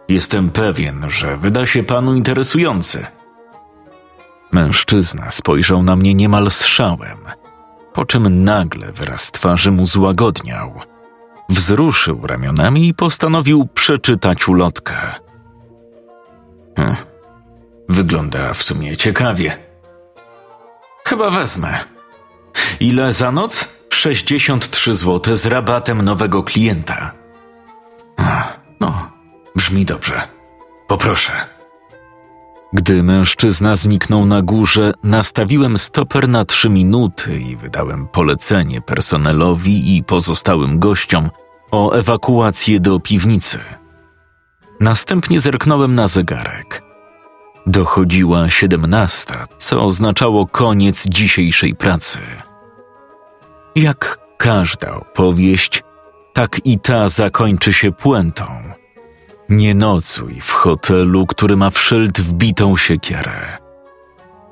Jestem 0.09 0.49
pewien, 0.49 1.05
że 1.09 1.37
wyda 1.37 1.65
się 1.65 1.83
panu 1.83 2.15
interesujący. 2.15 3.05
Mężczyzna 4.51 5.31
spojrzał 5.31 5.83
na 5.83 5.95
mnie 5.95 6.13
niemal 6.13 6.51
z 6.51 6.65
szałem, 6.65 7.17
po 7.93 8.05
czym 8.05 8.43
nagle 8.43 8.91
wyraz 8.91 9.31
twarzy 9.31 9.71
mu 9.71 9.85
złagodniał. 9.85 10.73
Wzruszył 11.49 12.27
ramionami 12.27 12.87
i 12.87 12.93
postanowił 12.93 13.67
przeczytać 13.73 14.47
ulotkę. 14.47 15.24
Hm, 16.77 16.95
wygląda 17.89 18.53
w 18.53 18.63
sumie 18.63 18.97
ciekawie. 18.97 19.57
Chyba 21.07 21.29
wezmę. 21.29 21.79
Ile 22.79 23.13
za 23.13 23.31
noc? 23.31 23.65
63 23.89 24.93
zł 24.93 25.35
z 25.35 25.45
rabatem 25.45 26.01
nowego 26.01 26.43
klienta. 26.43 27.11
No, 28.79 29.11
brzmi 29.55 29.85
dobrze. 29.85 30.21
Poproszę. 30.87 31.31
Gdy 32.73 33.03
mężczyzna 33.03 33.75
zniknął 33.75 34.25
na 34.25 34.41
górze, 34.41 34.91
nastawiłem 35.03 35.77
stoper 35.77 36.29
na 36.29 36.45
trzy 36.45 36.69
minuty 36.69 37.39
i 37.39 37.55
wydałem 37.55 38.07
polecenie 38.07 38.81
personelowi 38.81 39.97
i 39.97 40.03
pozostałym 40.03 40.79
gościom 40.79 41.29
o 41.71 41.91
ewakuację 41.91 42.79
do 42.79 42.99
piwnicy. 42.99 43.59
Następnie 44.79 45.39
zerknąłem 45.39 45.95
na 45.95 46.07
zegarek. 46.07 46.83
Dochodziła 47.67 48.49
siedemnasta, 48.49 49.45
co 49.57 49.85
oznaczało 49.85 50.47
koniec 50.47 51.07
dzisiejszej 51.07 51.75
pracy. 51.75 52.19
Jak 53.75 54.19
każda 54.37 54.95
opowieść, 54.95 55.83
tak 56.33 56.65
i 56.65 56.79
ta 56.79 57.07
zakończy 57.07 57.73
się 57.73 57.91
puentą. 57.91 58.45
Nie 59.49 59.75
nocuj 59.75 60.41
w 60.41 60.51
hotelu, 60.51 61.27
który 61.27 61.57
ma 61.57 61.69
w 61.69 61.79
szyld 61.79 62.21
wbitą 62.21 62.77
siekierę. 62.77 63.57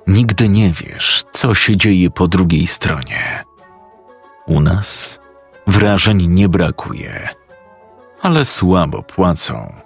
Nigdy 0.08 0.50
nie 0.50 0.72
wiesz, 0.72 1.24
co 1.32 1.56
się 1.56 1.78
dzieje 1.78 2.10
po 2.10 2.28
drugiej 2.28 2.68
stronie. 2.68 3.44
U 4.48 4.60
nas 4.60 5.20
wrażeń 5.68 6.28
nie 6.28 6.50
brakuje, 6.50 7.30
ale 8.22 8.46
słabo 8.46 9.04
płacą. 9.04 9.83